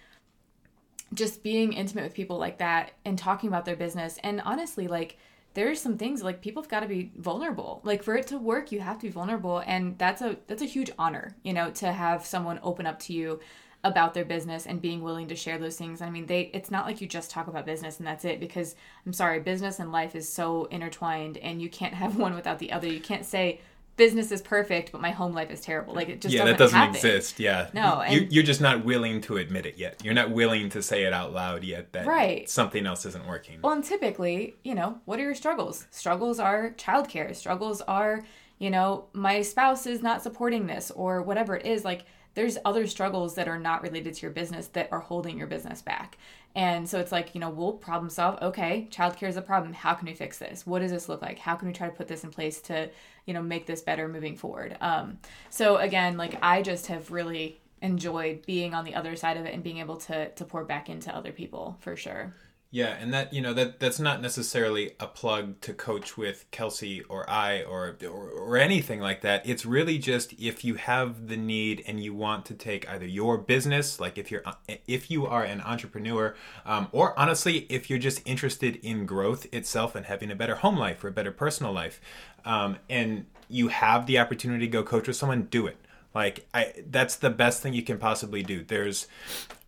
just 1.14 1.42
being 1.42 1.72
intimate 1.72 2.04
with 2.04 2.14
people 2.14 2.38
like 2.38 2.58
that 2.58 2.92
and 3.04 3.18
talking 3.18 3.48
about 3.48 3.64
their 3.64 3.76
business 3.76 4.18
and 4.22 4.40
honestly 4.42 4.88
like 4.88 5.18
there's 5.54 5.80
some 5.80 5.98
things 5.98 6.22
like 6.22 6.40
people 6.40 6.62
have 6.62 6.70
got 6.70 6.80
to 6.80 6.88
be 6.88 7.12
vulnerable 7.16 7.80
like 7.84 8.02
for 8.02 8.16
it 8.16 8.26
to 8.26 8.38
work 8.38 8.72
you 8.72 8.80
have 8.80 8.98
to 8.98 9.06
be 9.06 9.12
vulnerable 9.12 9.62
and 9.66 9.98
that's 9.98 10.22
a 10.22 10.36
that's 10.46 10.62
a 10.62 10.66
huge 10.66 10.90
honor 10.98 11.36
you 11.42 11.52
know 11.52 11.70
to 11.70 11.92
have 11.92 12.24
someone 12.24 12.58
open 12.62 12.86
up 12.86 12.98
to 12.98 13.12
you 13.12 13.38
about 13.84 14.14
their 14.14 14.24
business 14.24 14.66
and 14.66 14.80
being 14.80 15.02
willing 15.02 15.28
to 15.28 15.34
share 15.34 15.58
those 15.58 15.76
things. 15.76 16.00
I 16.00 16.10
mean, 16.10 16.26
they 16.26 16.42
it's 16.54 16.70
not 16.70 16.86
like 16.86 17.00
you 17.00 17.08
just 17.08 17.30
talk 17.30 17.48
about 17.48 17.66
business 17.66 17.98
and 17.98 18.06
that's 18.06 18.24
it 18.24 18.38
because 18.38 18.76
I'm 19.04 19.12
sorry, 19.12 19.40
business 19.40 19.80
and 19.80 19.90
life 19.90 20.14
is 20.14 20.32
so 20.32 20.66
intertwined 20.66 21.38
and 21.38 21.60
you 21.60 21.68
can't 21.68 21.94
have 22.02 22.16
one 22.16 22.34
without 22.34 22.58
the 22.58 22.72
other. 22.72 22.86
You 22.86 23.00
can't 23.00 23.24
say 23.24 23.60
business 23.96 24.32
is 24.32 24.40
perfect, 24.40 24.92
but 24.92 25.00
my 25.00 25.10
home 25.10 25.32
life 25.32 25.50
is 25.50 25.60
terrible. 25.60 25.94
Like 25.94 26.08
it 26.08 26.20
just 26.20 26.34
yeah, 26.34 26.40
doesn't 26.40 26.52
that 26.52 26.58
doesn't 26.58 26.78
happen. 26.78 26.96
exist. 26.96 27.38
Yeah, 27.38 27.68
no, 27.72 28.02
you, 28.04 28.26
you're 28.30 28.44
just 28.44 28.60
not 28.60 28.84
willing 28.84 29.20
to 29.22 29.36
admit 29.36 29.66
it 29.66 29.78
yet. 29.78 30.02
You're 30.04 30.14
not 30.14 30.30
willing 30.30 30.70
to 30.70 30.82
say 30.82 31.04
it 31.04 31.12
out 31.12 31.32
loud 31.32 31.64
yet 31.64 31.92
that 31.92 32.06
right. 32.06 32.48
something 32.48 32.86
else 32.86 33.04
isn't 33.06 33.26
working. 33.26 33.60
Well, 33.62 33.72
and 33.72 33.84
typically, 33.84 34.56
you 34.64 34.74
know, 34.74 35.00
what 35.04 35.18
are 35.18 35.22
your 35.22 35.34
struggles? 35.34 35.86
Struggles 35.90 36.38
are 36.40 36.70
childcare. 36.72 37.34
Struggles 37.34 37.80
are, 37.82 38.24
you 38.58 38.70
know, 38.70 39.06
my 39.12 39.42
spouse 39.42 39.86
is 39.86 40.02
not 40.02 40.22
supporting 40.22 40.66
this 40.66 40.90
or 40.90 41.22
whatever 41.22 41.56
it 41.56 41.66
is. 41.66 41.84
Like 41.84 42.04
there's 42.34 42.56
other 42.64 42.86
struggles 42.86 43.34
that 43.34 43.48
are 43.48 43.58
not 43.58 43.82
related 43.82 44.14
to 44.14 44.22
your 44.22 44.30
business 44.30 44.68
that 44.68 44.88
are 44.90 45.00
holding 45.00 45.38
your 45.38 45.46
business 45.46 45.82
back. 45.82 46.16
And 46.54 46.88
so 46.88 46.98
it's 46.98 47.12
like, 47.12 47.34
you 47.34 47.40
know, 47.40 47.50
we'll 47.50 47.72
problem 47.72 48.10
solve. 48.10 48.40
Okay, 48.42 48.88
childcare 48.90 49.28
is 49.28 49.36
a 49.36 49.42
problem. 49.42 49.72
How 49.72 49.94
can 49.94 50.06
we 50.06 50.14
fix 50.14 50.38
this? 50.38 50.66
What 50.66 50.80
does 50.80 50.90
this 50.90 51.08
look 51.08 51.22
like? 51.22 51.38
How 51.38 51.54
can 51.54 51.68
we 51.68 51.74
try 51.74 51.88
to 51.88 51.94
put 51.94 52.08
this 52.08 52.24
in 52.24 52.30
place 52.30 52.60
to, 52.62 52.90
you 53.26 53.32
know, 53.34 53.42
make 53.42 53.66
this 53.66 53.80
better 53.80 54.06
moving 54.08 54.36
forward? 54.36 54.76
Um, 54.80 55.18
so 55.48 55.76
again, 55.76 56.16
like 56.16 56.38
I 56.42 56.62
just 56.62 56.88
have 56.88 57.10
really 57.10 57.60
enjoyed 57.80 58.44
being 58.46 58.74
on 58.74 58.84
the 58.84 58.94
other 58.94 59.16
side 59.16 59.36
of 59.36 59.46
it 59.46 59.54
and 59.54 59.62
being 59.62 59.78
able 59.78 59.96
to 59.96 60.28
to 60.30 60.44
pour 60.44 60.64
back 60.64 60.88
into 60.88 61.14
other 61.14 61.32
people 61.32 61.76
for 61.80 61.96
sure. 61.96 62.34
Yeah, 62.74 62.96
and 62.98 63.12
that 63.12 63.34
you 63.34 63.42
know 63.42 63.52
that 63.52 63.80
that's 63.80 64.00
not 64.00 64.22
necessarily 64.22 64.92
a 64.98 65.06
plug 65.06 65.60
to 65.60 65.74
coach 65.74 66.16
with 66.16 66.50
Kelsey 66.52 67.02
or 67.02 67.28
I 67.28 67.62
or, 67.64 67.98
or, 68.02 68.30
or 68.30 68.56
anything 68.56 68.98
like 68.98 69.20
that. 69.20 69.46
It's 69.46 69.66
really 69.66 69.98
just 69.98 70.32
if 70.40 70.64
you 70.64 70.76
have 70.76 71.28
the 71.28 71.36
need 71.36 71.84
and 71.86 72.02
you 72.02 72.14
want 72.14 72.46
to 72.46 72.54
take 72.54 72.88
either 72.88 73.04
your 73.04 73.36
business, 73.36 74.00
like 74.00 74.16
if 74.16 74.30
you're 74.30 74.42
if 74.86 75.10
you 75.10 75.26
are 75.26 75.44
an 75.44 75.60
entrepreneur, 75.60 76.34
um, 76.64 76.88
or 76.92 77.16
honestly 77.20 77.66
if 77.68 77.90
you're 77.90 77.98
just 77.98 78.22
interested 78.24 78.76
in 78.76 79.04
growth 79.04 79.46
itself 79.52 79.94
and 79.94 80.06
having 80.06 80.30
a 80.30 80.34
better 80.34 80.54
home 80.54 80.78
life 80.78 81.04
or 81.04 81.08
a 81.08 81.12
better 81.12 81.30
personal 81.30 81.74
life, 81.74 82.00
um, 82.46 82.78
and 82.88 83.26
you 83.50 83.68
have 83.68 84.06
the 84.06 84.18
opportunity 84.18 84.64
to 84.64 84.72
go 84.72 84.82
coach 84.82 85.06
with 85.06 85.16
someone, 85.16 85.42
do 85.50 85.66
it. 85.66 85.76
Like 86.14 86.46
I 86.52 86.72
that's 86.90 87.16
the 87.16 87.30
best 87.30 87.62
thing 87.62 87.74
you 87.74 87.82
can 87.82 87.98
possibly 87.98 88.42
do. 88.42 88.64
There's 88.64 89.06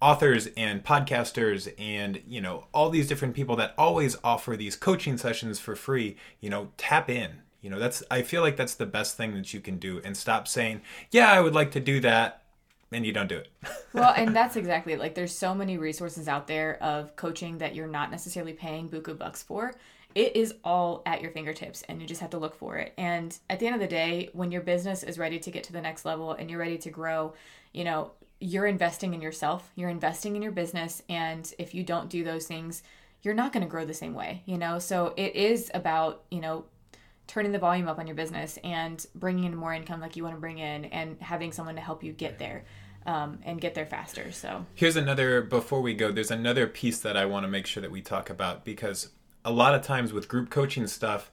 authors 0.01 0.49
and 0.57 0.85
podcasters 0.85 1.73
and, 1.79 2.21
you 2.27 2.41
know, 2.41 2.67
all 2.75 2.91
these 2.91 3.09
different 3.09 3.35
people 3.35 3.57
that 3.57 3.75
always 3.79 4.17
offer 4.23 4.57
these 4.57 4.77
coaching 4.77 5.17
sessions 5.17 5.59
for 5.59 5.75
free. 5.75 6.17
You 6.41 6.51
know, 6.51 6.71
tap 6.77 7.09
in. 7.09 7.43
You 7.63 7.71
know, 7.71 7.79
that's 7.79 8.03
I 8.11 8.23
feel 8.23 8.43
like 8.43 8.57
that's 8.57 8.75
the 8.75 8.87
best 8.87 9.17
thing 9.17 9.35
that 9.35 9.55
you 9.55 9.61
can 9.61 9.79
do 9.79 10.01
and 10.05 10.17
stop 10.17 10.47
saying, 10.47 10.83
"Yeah, 11.11 11.33
I 11.33 11.41
would 11.41 11.55
like 11.55 11.71
to 11.73 11.81
do 11.81 12.01
that." 12.01 12.41
and 12.93 13.05
you 13.05 13.13
don't 13.13 13.29
do 13.29 13.39
it. 13.39 13.51
well, 13.93 14.15
and 14.17 14.35
that's 14.35 14.57
exactly 14.57 14.93
it. 14.93 15.01
Like, 15.01 15.15
there's 15.15 15.37
so 15.37 15.55
many 15.55 15.79
resources 15.79 16.29
out 16.29 16.47
there 16.47 16.83
of 16.83 17.17
coaching 17.17 17.59
that 17.59 17.75
you're 17.75 17.89
not 17.89 18.11
necessarily 18.11 18.53
paying 18.53 18.89
buku 18.89 19.19
bucks 19.19 19.43
for. 19.43 19.75
It 20.15 20.37
is 20.37 20.55
all 20.63 21.03
at 21.07 21.21
your 21.21 21.33
fingertips, 21.33 21.83
and 21.83 22.01
you 22.01 22.07
just 22.07 22.21
have 22.21 22.31
to 22.31 22.39
look 22.39 22.55
for 22.55 22.77
it. 22.77 22.95
And 22.97 23.37
at 23.51 23.59
the 23.59 23.67
end 23.67 23.75
of 23.75 23.81
the 23.81 23.89
day, 23.89 24.31
when 24.33 24.53
your 24.53 24.63
business 24.63 25.03
is 25.03 25.19
ready 25.19 25.39
to 25.41 25.51
get 25.51 25.65
to 25.65 25.73
the 25.73 25.81
next 25.81 26.05
level 26.05 26.33
and 26.33 26.49
you're 26.49 26.61
ready 26.61 26.79
to 26.79 26.91
grow, 26.91 27.35
you 27.73 27.85
know, 27.85 28.13
you're 28.41 28.67
investing 28.67 29.15
in 29.15 29.21
yourself, 29.21 29.71
you're 29.75 29.89
investing 29.89 30.37
in 30.37 30.43
your 30.43 30.53
business. 30.53 31.03
And 31.09 31.53
if 31.59 31.75
you 31.75 31.83
don't 31.83 32.09
do 32.09 32.23
those 32.23 32.47
things, 32.47 32.83
you're 33.23 33.35
not 33.35 33.53
going 33.53 33.63
to 33.65 33.69
grow 33.69 33.85
the 33.85 33.95
same 33.95 34.15
way, 34.15 34.43
you 34.45 34.59
know? 34.59 34.79
So 34.79 35.15
it 35.17 35.35
is 35.35 35.71
about, 35.75 36.25
you 36.31 36.41
know, 36.41 36.67
turning 37.27 37.53
the 37.53 37.59
volume 37.59 37.89
up 37.89 37.99
on 37.99 38.07
your 38.07 38.17
business 38.17 38.59
and 38.63 39.05
bringing 39.15 39.45
in 39.45 39.57
more 39.57 39.73
income 39.73 40.01
like 40.01 40.15
you 40.15 40.23
want 40.23 40.37
to 40.37 40.41
bring 40.41 40.59
in 40.59 40.85
and 40.87 41.17
having 41.21 41.53
someone 41.53 41.75
to 41.75 41.81
help 41.81 42.05
you 42.05 42.13
get 42.13 42.39
there 42.39 42.65
um, 43.07 43.39
and 43.45 43.61
get 43.61 43.75
there 43.75 43.87
faster. 43.87 44.31
So 44.31 44.67
here's 44.75 44.97
another, 44.97 45.41
before 45.41 45.81
we 45.81 45.95
go, 45.95 46.13
there's 46.13 46.31
another 46.31 46.67
piece 46.67 47.01
that 47.01 47.17
I 47.17 47.25
want 47.25 47.45
to 47.45 47.49
make 47.49 47.67
sure 47.67 47.81
that 47.81 47.91
we 47.91 48.03
talk 48.03 48.29
about 48.29 48.65
because 48.65 49.09
a 49.45 49.53
lot 49.53 49.75
of 49.75 49.83
times 49.83 50.13
with 50.13 50.29
group 50.29 50.51
coaching 50.51 50.87
stuff, 50.87 51.31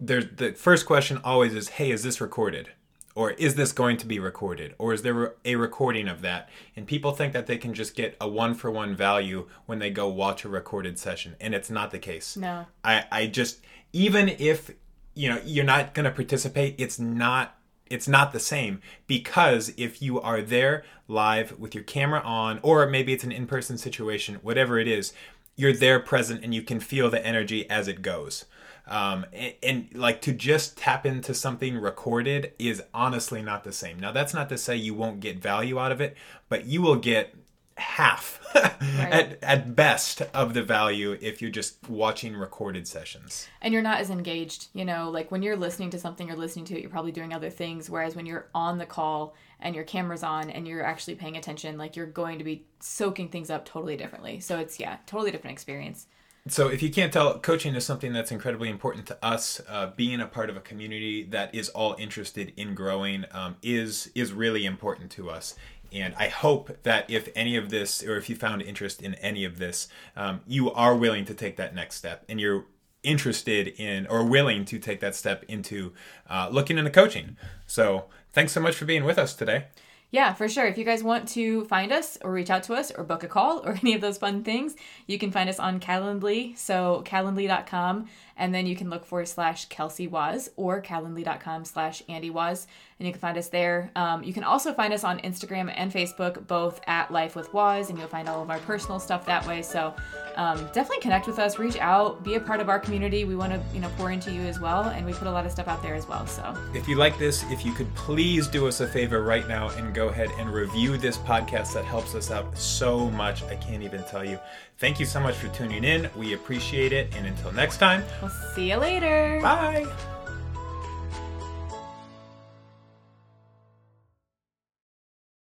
there's 0.00 0.26
the 0.36 0.52
first 0.52 0.86
question 0.86 1.20
always 1.22 1.54
is, 1.54 1.70
hey, 1.70 1.90
is 1.90 2.02
this 2.02 2.20
recorded? 2.20 2.70
Or 3.14 3.30
is 3.30 3.54
this 3.54 3.72
going 3.72 3.96
to 3.98 4.06
be 4.06 4.18
recorded? 4.18 4.74
Or 4.78 4.92
is 4.92 5.00
there 5.00 5.34
a 5.42 5.56
recording 5.56 6.06
of 6.06 6.20
that? 6.20 6.50
And 6.76 6.86
people 6.86 7.12
think 7.12 7.32
that 7.32 7.46
they 7.46 7.56
can 7.56 7.72
just 7.72 7.94
get 7.94 8.14
a 8.20 8.28
one 8.28 8.54
for 8.54 8.70
one 8.70 8.94
value 8.94 9.48
when 9.64 9.78
they 9.78 9.90
go 9.90 10.06
watch 10.06 10.44
a 10.44 10.50
recorded 10.50 10.98
session. 10.98 11.34
And 11.40 11.54
it's 11.54 11.70
not 11.70 11.92
the 11.92 11.98
case. 11.98 12.36
No. 12.36 12.66
I, 12.84 13.04
I 13.10 13.26
just, 13.26 13.60
even 13.94 14.28
if 14.28 14.70
you 15.16 15.28
know 15.28 15.40
you're 15.44 15.64
not 15.64 15.94
going 15.94 16.04
to 16.04 16.10
participate 16.10 16.76
it's 16.78 17.00
not 17.00 17.58
it's 17.88 18.06
not 18.06 18.32
the 18.32 18.40
same 18.40 18.80
because 19.06 19.72
if 19.76 20.02
you 20.02 20.20
are 20.20 20.42
there 20.42 20.84
live 21.08 21.58
with 21.58 21.74
your 21.74 21.84
camera 21.84 22.20
on 22.20 22.60
or 22.62 22.86
maybe 22.86 23.12
it's 23.12 23.24
an 23.24 23.32
in-person 23.32 23.78
situation 23.78 24.36
whatever 24.42 24.78
it 24.78 24.86
is 24.86 25.12
you're 25.56 25.72
there 25.72 25.98
present 25.98 26.44
and 26.44 26.54
you 26.54 26.62
can 26.62 26.80
feel 26.80 27.10
the 27.10 27.24
energy 27.26 27.68
as 27.68 27.88
it 27.88 28.02
goes. 28.02 28.44
Um, 28.86 29.26
and, 29.32 29.54
and, 29.64 29.88
like 29.94 30.20
to 30.22 30.32
just 30.32 30.78
tap 30.78 31.04
into 31.04 31.34
something 31.34 31.76
recorded 31.76 32.52
is 32.56 32.84
honestly 32.94 33.42
not 33.42 33.64
the 33.64 33.72
same. 33.72 33.98
Now 33.98 34.12
that's 34.12 34.32
not 34.32 34.48
to 34.50 34.58
say 34.58 34.76
you 34.76 34.94
won't 34.94 35.18
get 35.18 35.40
value 35.40 35.80
out 35.80 35.90
of 35.90 36.00
it 36.00 36.16
but 36.48 36.66
you 36.66 36.82
will 36.82 36.96
get 36.96 37.34
half 37.78 38.40
right. 38.54 38.76
at, 39.12 39.42
at 39.42 39.76
best 39.76 40.22
of 40.34 40.54
the 40.54 40.62
value 40.62 41.18
if 41.20 41.42
you're 41.42 41.50
just 41.50 41.76
watching 41.88 42.34
recorded 42.34 42.88
sessions. 42.88 43.48
And 43.60 43.72
you're 43.72 43.82
not 43.82 44.00
as 44.00 44.10
engaged 44.10 44.68
you 44.72 44.84
know 44.84 45.10
like 45.10 45.30
when 45.30 45.42
you're 45.42 45.56
listening 45.56 45.90
to 45.90 45.98
something 45.98 46.28
you're 46.28 46.36
listening 46.36 46.64
to 46.66 46.76
it 46.76 46.80
you're 46.80 46.90
probably 46.90 47.12
doing 47.12 47.34
other 47.34 47.50
things 47.50 47.90
whereas 47.90 48.16
when 48.16 48.26
you're 48.26 48.48
on 48.54 48.78
the 48.78 48.86
call 48.86 49.34
and 49.60 49.74
your 49.74 49.84
camera's 49.84 50.22
on 50.22 50.50
and 50.50 50.66
you're 50.66 50.84
actually 50.84 51.14
paying 51.14 51.36
attention 51.36 51.78
like 51.78 51.96
you're 51.96 52.06
going 52.06 52.38
to 52.38 52.44
be 52.44 52.64
soaking 52.80 53.28
things 53.28 53.50
up 53.50 53.64
totally 53.64 53.96
differently. 53.96 54.40
So 54.40 54.58
it's 54.58 54.78
yeah 54.80 54.96
totally 55.06 55.30
different 55.30 55.52
experience. 55.52 56.06
So 56.48 56.68
if 56.68 56.80
you 56.80 56.90
can't 56.90 57.12
tell 57.12 57.40
coaching 57.40 57.74
is 57.74 57.84
something 57.84 58.12
that's 58.12 58.30
incredibly 58.30 58.70
important 58.70 59.06
to 59.06 59.24
us. 59.24 59.60
Uh, 59.68 59.90
being 59.96 60.20
a 60.20 60.26
part 60.26 60.48
of 60.48 60.56
a 60.56 60.60
community 60.60 61.24
that 61.24 61.52
is 61.52 61.68
all 61.70 61.96
interested 61.98 62.52
in 62.56 62.74
growing 62.74 63.24
um, 63.32 63.56
is 63.62 64.10
is 64.14 64.32
really 64.32 64.64
important 64.64 65.10
to 65.12 65.28
us 65.28 65.56
and 65.92 66.14
I 66.16 66.28
hope 66.28 66.82
that 66.82 67.10
if 67.10 67.28
any 67.34 67.56
of 67.56 67.70
this, 67.70 68.02
or 68.02 68.16
if 68.16 68.28
you 68.28 68.36
found 68.36 68.62
interest 68.62 69.02
in 69.02 69.14
any 69.16 69.44
of 69.44 69.58
this, 69.58 69.88
um, 70.16 70.40
you 70.46 70.72
are 70.72 70.94
willing 70.94 71.24
to 71.26 71.34
take 71.34 71.56
that 71.56 71.74
next 71.74 71.96
step 71.96 72.24
and 72.28 72.40
you're 72.40 72.66
interested 73.02 73.68
in 73.68 74.06
or 74.08 74.24
willing 74.24 74.64
to 74.64 74.78
take 74.78 75.00
that 75.00 75.14
step 75.14 75.44
into 75.48 75.92
uh, 76.28 76.48
looking 76.50 76.76
into 76.76 76.90
coaching. 76.90 77.36
So 77.66 78.06
thanks 78.32 78.52
so 78.52 78.60
much 78.60 78.74
for 78.74 78.84
being 78.84 79.04
with 79.04 79.18
us 79.18 79.34
today. 79.34 79.66
Yeah, 80.12 80.34
for 80.34 80.48
sure. 80.48 80.66
If 80.66 80.78
you 80.78 80.84
guys 80.84 81.02
want 81.02 81.28
to 81.30 81.64
find 81.64 81.90
us 81.90 82.16
or 82.22 82.32
reach 82.32 82.48
out 82.48 82.62
to 82.64 82.74
us 82.74 82.92
or 82.92 83.02
book 83.02 83.24
a 83.24 83.28
call 83.28 83.58
or 83.66 83.72
any 83.82 83.94
of 83.94 84.00
those 84.00 84.18
fun 84.18 84.44
things, 84.44 84.76
you 85.06 85.18
can 85.18 85.30
find 85.30 85.48
us 85.48 85.58
on 85.58 85.80
Calendly. 85.80 86.56
So 86.56 87.02
calendly.com 87.04 88.06
and 88.36 88.54
then 88.54 88.66
you 88.66 88.76
can 88.76 88.88
look 88.88 89.04
for 89.04 89.24
slash 89.24 89.66
Kelsey 89.66 90.06
Woz 90.06 90.50
or 90.56 90.80
calendly.com 90.80 91.64
slash 91.64 92.02
Andy 92.08 92.30
Woz, 92.30 92.66
and 92.98 93.06
you 93.06 93.12
can 93.12 93.20
find 93.20 93.36
us 93.36 93.48
there. 93.48 93.90
Um, 93.94 94.22
you 94.22 94.32
can 94.32 94.42
also 94.42 94.72
find 94.72 94.94
us 94.94 95.04
on 95.04 95.18
Instagram 95.20 95.72
and 95.76 95.92
Facebook, 95.92 96.46
both 96.46 96.80
at 96.86 97.10
Life 97.10 97.36
with 97.36 97.52
Woz, 97.52 97.90
and 97.90 97.98
you'll 97.98 98.08
find 98.08 98.26
all 98.28 98.42
of 98.42 98.50
our 98.50 98.58
personal 98.60 98.98
stuff 98.98 99.26
that 99.26 99.46
way. 99.46 99.60
So 99.60 99.94
um, 100.36 100.58
definitely 100.72 101.00
connect 101.00 101.26
with 101.26 101.38
us, 101.38 101.58
reach 101.58 101.76
out, 101.76 102.24
be 102.24 102.36
a 102.36 102.40
part 102.40 102.60
of 102.60 102.70
our 102.70 102.78
community. 102.78 103.24
We 103.24 103.36
want 103.36 103.52
to 103.52 103.60
you 103.74 103.80
know 103.80 103.90
pour 103.98 104.10
into 104.10 104.32
you 104.32 104.40
as 104.42 104.60
well, 104.60 104.84
and 104.84 105.04
we 105.04 105.12
put 105.12 105.28
a 105.28 105.30
lot 105.30 105.44
of 105.44 105.52
stuff 105.52 105.68
out 105.68 105.82
there 105.82 105.94
as 105.94 106.08
well. 106.08 106.26
So 106.26 106.56
if 106.74 106.88
you 106.88 106.96
like 106.96 107.18
this, 107.18 107.42
if 107.50 107.66
you 107.66 107.72
could 107.72 107.94
please 107.94 108.48
do 108.48 108.66
us 108.66 108.80
a 108.80 108.86
favor 108.86 109.22
right 109.22 109.46
now 109.46 109.68
and 109.70 109.94
go 109.94 110.08
ahead 110.08 110.30
and 110.38 110.52
review 110.52 110.96
this 110.96 111.18
podcast, 111.18 111.74
that 111.74 111.84
helps 111.84 112.14
us 112.14 112.30
out 112.30 112.56
so 112.56 113.10
much. 113.10 113.42
I 113.44 113.56
can't 113.56 113.82
even 113.82 114.02
tell 114.04 114.24
you. 114.24 114.38
Thank 114.78 115.00
you 115.00 115.06
so 115.06 115.20
much 115.20 115.36
for 115.36 115.48
tuning 115.48 115.84
in. 115.84 116.08
We 116.16 116.34
appreciate 116.34 116.92
it. 116.92 117.14
And 117.16 117.26
until 117.26 117.52
next 117.52 117.78
time, 117.78 118.04
we'll 118.20 118.30
see 118.54 118.70
you 118.70 118.76
later. 118.76 119.40
Bye. 119.42 119.86